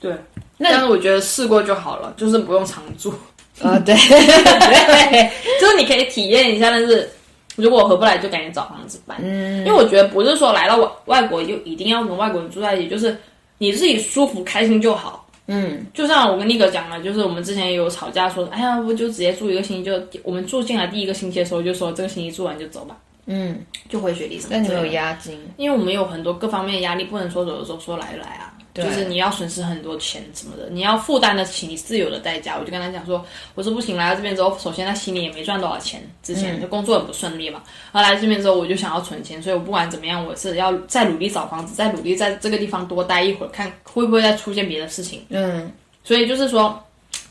[0.00, 0.16] 对，
[0.58, 3.12] 但是我觉得试过就好了，就是不用常住。
[3.66, 3.94] 啊，对，
[5.60, 7.08] 就是你可以体验一下，但是
[7.56, 9.18] 如果合不来，就赶紧找房子搬。
[9.20, 13.16] 嗯，因为我觉得不是说来到外外国就一定要跟外国人住在一起，就是
[13.58, 15.26] 你自己舒服开心就好。
[15.50, 22.96] 嗯，就像我跟尼哥讲了，就是我们之前也有吵架，说哎呀，不就直接住一个星期，就我们住进来第一个星期的时候就说这个星期住完就走吧。
[23.26, 24.50] 嗯，就回雪梨什么？
[24.52, 28.52] 但你没有押金，因为我们有很多各方面的压力，不能说走的时候说来就来啊。
[28.82, 32.56] 就是你要损失很多钱什么的，你要负担得起你自由的代价。
[32.58, 33.24] 我就跟他讲说，
[33.54, 37.62] 我说不行，来到这边之后，首先他心里也没赚多少钱，之前就工作很不顺利嘛。
[37.92, 45.24] 然后来这边之后，我就想要存钱，所以我不管怎么样，我是要再努力找房子，再努力在这个地方多待一会儿，看会不会再出现别的事情。
[45.30, 45.70] 嗯，
[46.04, 46.82] 所以就是说，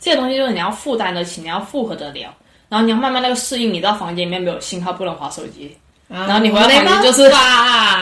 [0.02, 2.34] 这些东西就是你要负担得起，你要负荷得了，
[2.70, 5.76] 然后你要慢慢那个适应，你到房间里面没有信号，不能划手机，
[6.08, 7.24] 然后你回到房间就是，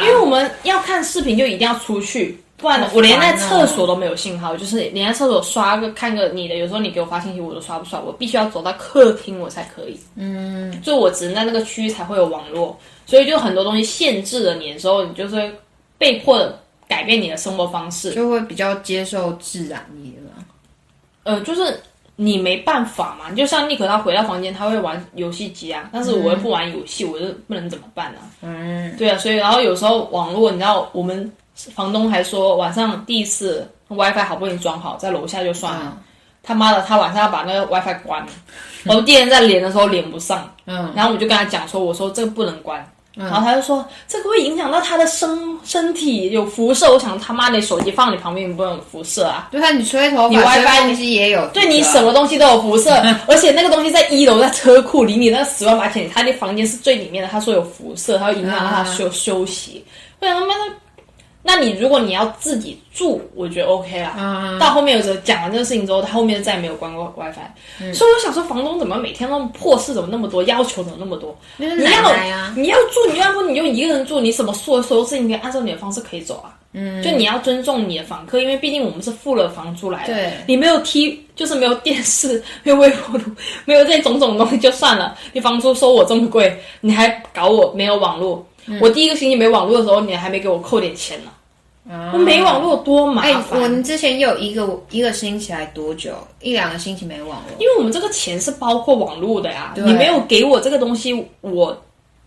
[0.01, 2.39] 因为我们要看视频，就一定要出去。
[2.57, 9.99] 不然我连在厕所都没有信号，就是连在厕所刷个看个你的，有时候你给我发信息我都刷不刷，我必须要走到客厅我才可以。
[10.15, 15.53] 嗯，就我只能在那个区域才会有网络，所以就很多东西限制了你的时候，你就是
[15.97, 20.15] 被迫的改变你的生活方式，就会比较接受自然一点。
[21.23, 21.77] 呃，就是
[22.15, 28.19] 你没办法嘛，就像尼克他回到房间，他会玩游戏机啊，但是我又不玩游戏，我就不能怎么办呢？
[28.41, 31.29] 嗯，对啊，所以然后有时候网络，你知道，我们
[31.73, 35.97] 房东还说晚上第一次 WiFi 好不容易装好，在楼下就算了，
[36.43, 38.27] 他妈的，他晚上要把那个 WiFi 关了，
[38.85, 42.85] 我们第二天在连的时候连不上，嗯，然后我就跟他讲说，我说这个不能关。
[43.17, 46.91] 然后他就说这个会影响到他的身身体有辐射。
[46.91, 49.47] 我想他妈你手机放你旁边不能有辐射啊？
[49.49, 52.91] 对啊，你吹头发，你 WiFi 东西也有，对你什么东西都有辐射，
[53.25, 59.81] 而且那个东西在一楼在车库离你那十万八千里，他的房间是最里面的，他说有辐射，他会影响到他休休息。
[60.19, 60.75] 为什么的？
[61.47, 64.57] 那你如果你要自己住，我觉得 OK 啦。
[64.59, 67.93] 到后面有时候讲完这个事情之后，他后面再也没有关过 WiFi。
[67.93, 71.37] 所以我想说，房东怎么每天那么破事，怎么那么多要求，怎么那么多？
[71.57, 76.57] 你要你要住，你要不你就一个人住，你什么所有所有事情可以按照你的方式可以走啊。
[76.73, 80.13] 嗯，就你要尊重你的房客，因为毕竟我们是付了房租来的。
[80.15, 83.23] 对，你没有 T，就是没有电视，没有微波炉，
[83.65, 85.15] 没有这种种东西就算了。
[85.31, 88.43] 你房租收我这么贵，你还搞我没有网络。
[88.81, 91.29] 我第一个星期没网络的时候，你还没给我扣点钱呢。
[92.13, 93.61] 我没网络多麻烦。
[93.61, 96.15] 我们之前有一个一个星期还多久？
[96.41, 97.55] 一两个星期没网络。
[97.59, 101.79] 因为我们这个钱是包括网络的呀，你没有给我这个东西，我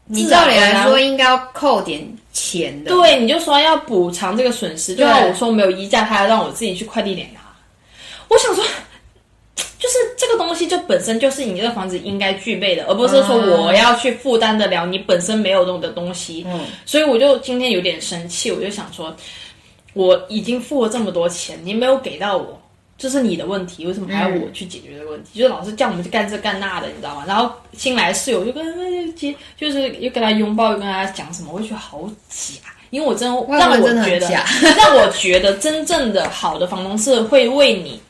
[0.06, 2.00] 你照理来说应该要扣点
[2.32, 2.92] 钱的。
[2.92, 7.40] 对，你就说要补偿这个损失，就像我说没有衣架，他要让我自己去快递点拿。
[8.28, 8.62] 我想说，
[9.56, 16.46] 就是这个东西就本身就是你这个房子应该具备的，而不是说我要去负担得了你本身没有用的东西。
[16.46, 19.12] 嗯，所以我就今天有点生气，我就想说。
[19.98, 22.56] 我已经付了这么多钱，你没有给到我，
[22.96, 25.40] 这是你的问题，为什么还要我去解决这个问题？
[25.40, 27.24] 就是老是叫我们去干这干那的，你知道吗？
[27.26, 28.64] 然后新来室友就跟
[29.56, 32.70] 就是又跟他拥抱，又跟他讲什么，我就觉得好假。
[32.90, 34.30] 因为我真让我觉得，
[34.78, 38.00] 让我觉得真正的好的房东是会为你，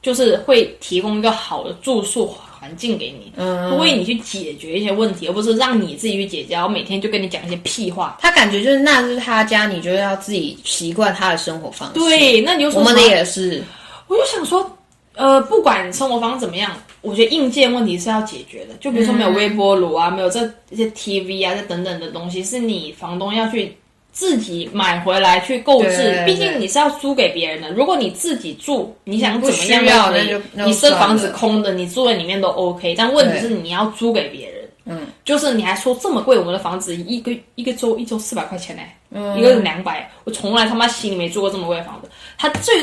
[0.00, 2.34] 就是会提供一个好的住宿。
[2.58, 6.56] 环境给你，嗯，为你去解决一些问题，而不是让你自己去解决。
[6.56, 8.18] 我每天就跟你讲一些屁话。
[8.20, 11.94] 他感觉就是那是他家，你就要自己习惯他的生活方式。
[11.94, 13.62] 对，那你就说我们的也是。
[14.08, 14.68] 我就想说，
[15.14, 18.74] 呃，不管生活方式怎么样，我觉得硬件问题是要解决的。
[18.80, 20.40] 就比如说没有微波炉啊，没有这
[20.70, 23.76] 一些 TV 啊，这等等的东西，是你房东要去。
[24.18, 27.70] 自己买回来去购置，毕竟你是要租给别人的。
[27.70, 30.36] 如果你自己住，你想怎么样都可以。
[30.54, 32.96] 你这房子空的，你住在里面都 OK。
[32.98, 40.10] 但问题是你要租给别人，嗯，就是你还说这么贵，我们的房子一个一个周一周四百块钱呢，一个两百。
[40.24, 42.10] 我从来他妈心里没住过这么贵的房子。
[42.36, 42.74] 它最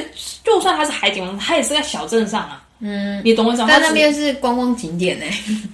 [0.41, 2.64] 就算它是海景房，它也是在小镇上啊。
[2.79, 3.67] 嗯，你懂我意思吗？
[3.69, 5.25] 但那边是观光景点呢，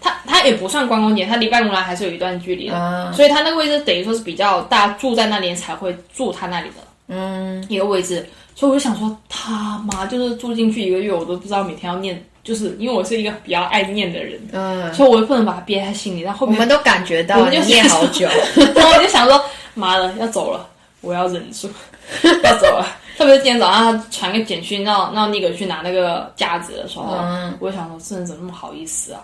[0.01, 6.75] 它它也不算观光点，它离办公楼还是有一段距离的，所以它那个位置等于说是比较大家住在那里才会住他那里的，
[7.07, 8.25] 嗯，一个位置。
[8.53, 16.19] 所以我就想说，他妈就是住进去一个月，我都不知道每天要念，就是因为我是一个比较爱念的人，嗯，所以我又不能把它憋在心里。
[16.21, 18.27] 然后我们都感觉到 我就念好久，
[18.75, 19.43] 然 后我就想说，
[19.73, 20.67] 妈的要走了，
[20.99, 21.67] 我要忍住，
[22.43, 22.85] 要走了。
[23.21, 27.15] 特别是今天早上他传个简讯让让那个去拿那个架子的时候，
[27.59, 29.21] 我想说，这人怎么那么好意思啊？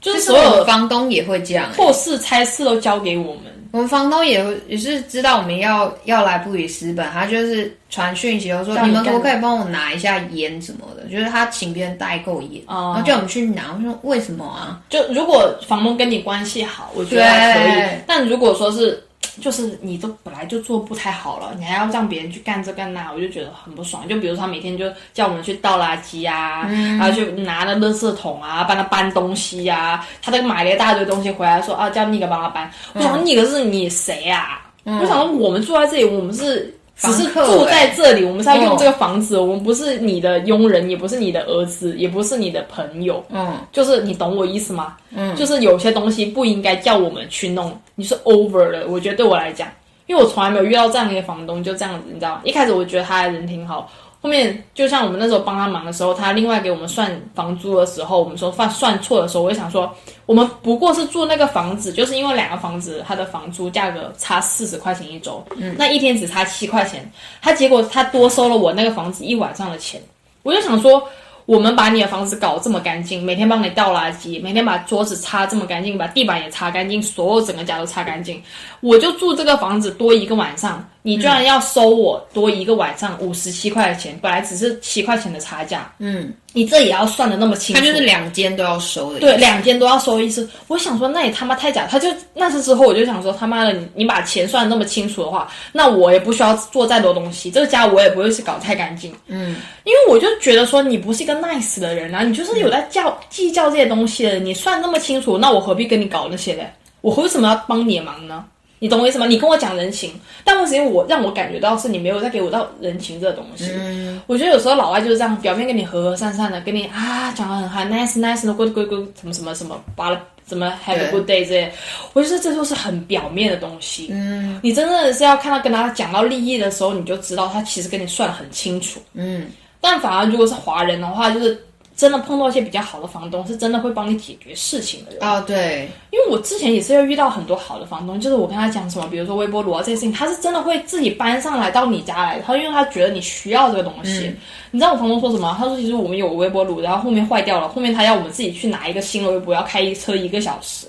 [0.00, 3.42] 就是所有房东也会这样，破事差事都交给我们。
[3.70, 11.04] 我们房东也也是知道我们要要来布里斯本，他就是传讯息说，你们可不可以帮我拿一下烟什么的？
[11.08, 13.72] 就是他请别人代购烟，然后叫我们去拿。
[13.76, 14.80] 我说为什么啊？
[14.90, 17.98] 就如果房东跟你关系好，我觉得还可以。
[18.08, 19.00] 但如果说是。
[19.40, 24.06] 就是你都本来就做不太好了，你还要让别人去干这干那，我就觉得很不爽。
[24.08, 26.66] 就比如他每天就叫我们去倒垃圾啊，
[26.98, 30.06] 然后去拿那垃圾桶啊，帮他搬东西呀。
[30.22, 32.70] 他都买了一大堆东西回来，说啊叫尼克帮他搬。
[32.94, 34.60] 我想你个是你谁啊？
[34.84, 36.74] 我想说我们住在这里，我们是。
[36.96, 43.24] 只是住在这里，我们是要用这个房子，我们不是你的佣人，也不是你的儿子，也不是你的朋友。
[43.30, 44.96] 嗯，就是你懂我意思吗？
[45.14, 48.86] 嗯，就是有些东西不应该叫我们去弄，你是 over 了。
[48.88, 49.66] 我觉得对我来讲，
[50.06, 52.40] 因为我从来没有遇到这样的一个房东，就这样子，你知道吗？
[52.44, 53.90] 一开始我觉得他人挺好。
[54.24, 59.94] 后面就像我们那时候帮他忙的时候，他另外给我们算房租的时候，我们说算算错的时候，我就想说，
[60.24, 67.12] 我们不过是住那个房子，就是因为两个房子它的房租价格差四十块钱一周，嗯，那一天只差七块钱，
[67.42, 70.00] 他结果他多收了我那个房子一晚上的钱，
[70.42, 71.06] 我就想说。
[71.46, 78.42] 我们把你的房子搞这么干净，每天帮你倒垃圾，每天把桌子擦这么干净，把地板也擦干净，所有整个家都擦干净。
[78.80, 85.92] 我就住这个房子多一个晚上，你居然要收我多一个晚上五十七块钱，本来只是七块钱的差价。
[85.98, 90.48] 嗯，你这也要算的那么清楚，他就是两间都要收的，对，两间都要收一次。
[90.68, 91.84] 我想说，那也他妈太假。
[91.90, 99.12] 他就那次之后，我就想说，他妈的，你你把钱算的那么清楚的话，那我也不需要做再多东西，这个家我也不会去搞太干净。
[99.26, 106.72] 嗯，因为我就觉得说，你不是一个 nice 的人啊，你就是有在较计较这些东西的，你算那么清楚，那我何必跟你搞那些嘞？
[107.00, 108.44] 我为什么要帮你忙呢？
[108.84, 109.24] 你懂我意思吗？
[109.24, 110.12] 你跟我讲人情，
[110.44, 113.70] 但为什么我让我感觉到是你没有在给我到人情这个东西？
[113.74, 121.72] 嗯，我觉得有时候老外就是这样，表面跟你和和善善的，跟你啊讲的很嗨，nice nice 的，good good good，什么什么什么，巴拉什么 have a good day 这些，
[122.12, 124.08] 我觉得这就是很表面的东西。
[124.10, 129.00] 嗯，你真的是要看到跟他讲到利益的时候，你就知道他其实跟你算的很清楚。
[129.14, 129.46] 嗯，
[129.80, 131.58] 但反而如果是华人的话，就是。
[131.96, 135.40] 真的碰到一些比较好的房东，是真的会帮你解决事情的人啊。
[135.40, 142.40] 对，因为我之前也是要遇到很多好的房东，就是我跟他讲什么，比如说微波炉啊这些事情，他是真的会自己搬上来到你家来。
[142.40, 144.34] 他因为他觉得你需要这个东西，
[144.70, 145.54] 你知道我房东说什么？
[145.58, 150.86] 他说其实我们有微波炉，然后后面坏掉了，后面他要我们自己去拿一个新的微波，要开一车一个小时。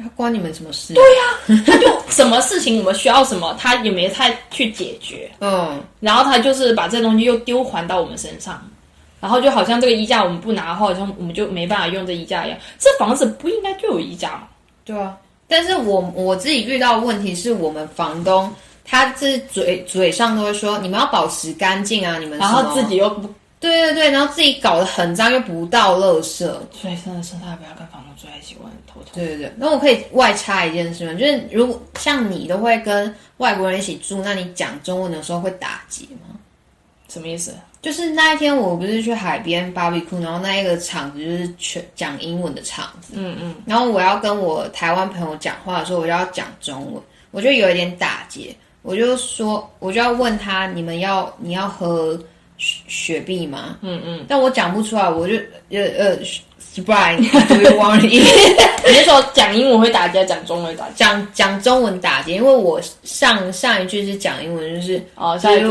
[0.00, 0.94] 他关你们什么事？
[0.94, 5.28] 对呀，他就什么事情我们需要什么，他也没太去解决。
[5.40, 8.62] 嗯，然后他就是把这东西又丢还到我们身上。
[9.20, 12.58] 然后就好像这个衣架我们不拿的话，好像我们就没办法用这衣架一样。
[12.78, 14.48] 这房子不应该就有衣架吗？
[14.84, 15.16] 对啊。
[15.46, 18.52] 但是我我自己遇到问题是我们房东，
[18.84, 23.26] 他是嘴嘴上都会说你们要保持干净啊，你们然后自己又不
[23.60, 29.10] 对对对，然后自己搞得很脏又不到垃圾，所以真的是他不要跟房东住在一起，我很头疼。
[29.14, 31.18] 对对对，那我可以外插一件事吗？
[31.18, 36.38] 就是如果像你都会跟外国人一起住，那你讲中文的时候会打结吗？
[37.08, 37.54] 什么意思？
[37.80, 43.14] 就是那一天，我不是去海边 barbecue，然后那一个场子就是全讲英文的场子。
[43.16, 43.54] 嗯嗯。
[43.64, 48.54] 然后我要跟我台湾朋友讲话的时候，我就要讲中文，我就有一点打结。
[48.82, 52.18] 我就说，我就要问他，你们要你要喝
[52.56, 53.78] 雪雪碧吗？
[53.82, 54.24] 嗯嗯。
[54.28, 55.34] 但我讲不出来，我就
[55.70, 56.18] 呃呃。
[56.78, 58.86] Surprise，Do you want it？
[58.86, 62.34] 你是说讲英文会打结，讲中文打讲讲中文打结？
[62.36, 65.66] 因为我上上一句是讲英文，就是哦，下一句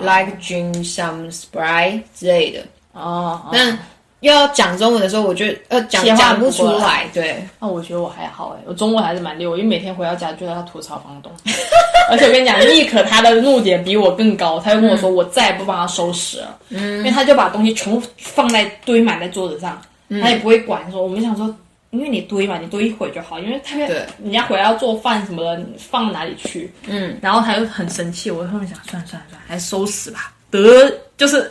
[0.00, 2.60] like drink some Sprite 之类的
[2.92, 3.40] 哦。
[3.50, 3.76] 那
[4.20, 7.08] 又要讲中文的时候，我就呃讲讲不出来。
[7.14, 11.32] 对，那我觉得我还好哎，我中文还是蛮溜，因为每天回到家就要吐槽房东，
[12.10, 19.80] 而且我跟你讲，妮可他的怒点比我更高，他就跟我说，我再也不帮他收拾了，嗯，因为他就把东西全部放在堆满在桌子上。
[20.20, 21.54] 他也不会管，说我们想说，
[21.90, 26.72] 因为你堆嘛，你堆一会就好，因为他人家回来要做饭什么的，你放哪里去？
[26.86, 30.32] 嗯，然后他又很生气，我后面想，算了算了算了，还是收拾吧。
[30.50, 31.50] 得，就是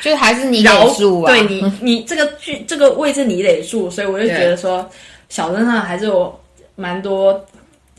[0.00, 4.88] 就是还是你得住啊，对你 你这个剧这个位置你得住，所以我就觉得说，
[5.28, 6.40] 小镇上还是有
[6.74, 7.44] 蛮多。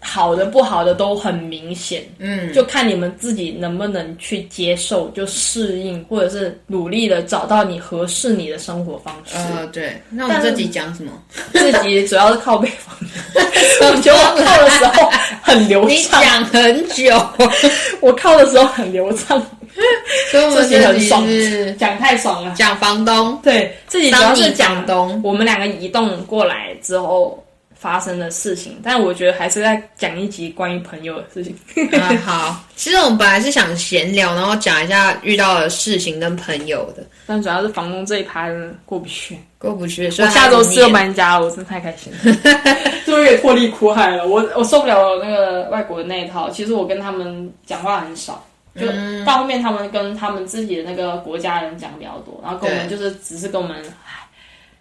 [0.04, 9.36] 好的不好的都很明显，嗯，就看你们自己能不能去接受，就适应，或者是努力的找到你合适你的生活方式。
[9.36, 9.99] 呃，对。
[10.10, 11.12] 那我们这集讲什么？
[11.54, 12.95] 这集主要是靠背方，
[13.89, 15.10] 我觉得我靠的时候
[15.41, 16.22] 很流畅。
[16.22, 17.28] 你讲很久，
[18.01, 19.41] 我靠的时候很流畅，
[20.30, 21.26] 所以我们很爽，
[21.78, 22.54] 讲太爽了。
[22.56, 25.20] 讲房东，对，自己主要是讲东。
[25.24, 27.43] 我们两个移动过来之后。
[27.84, 31.54] 发生的事情，但我觉得还是在讲一集关于朋友的事情。
[32.24, 38.48] 好，其实我们本来是想闲聊，然后讲一下遇到的事情跟朋友的，但主要是房东这一趴
[38.86, 40.06] 过不去，过不去。
[40.06, 42.38] 我下周四又搬家了，我真的太开心了，
[43.06, 44.26] 终于也脱离苦海了。
[44.26, 46.50] 我我受不了那个外国的那一套。
[46.50, 48.42] 其实我跟他们讲话很少，
[48.80, 48.88] 就
[49.26, 53.84] 到后面他们跟他们自己的那个国家人讲比较多，然后跟我们就是只是跟我们，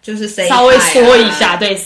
[0.01, 1.77] 就是稍微说一下，对。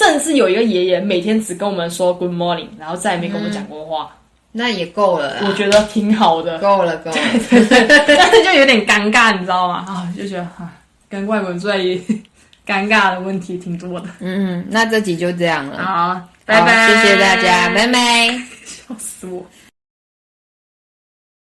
[0.00, 4.10] 甚至有一个爷爷每天只跟我们说 Good morning，然后再也没跟我们讲过话，
[4.52, 7.16] 那也够了，我觉得挺好的，够了够了，
[7.50, 9.84] 但是就有点尴尬，你知道吗？
[9.86, 10.72] 啊，就觉得啊，
[11.10, 12.22] 跟外国人在一起，
[12.66, 14.08] 尴尬的问题挺多的。
[14.20, 18.28] 嗯，那这集就这样了，好，拜拜，谢谢大家，拜拜，
[18.64, 19.44] 笑死我。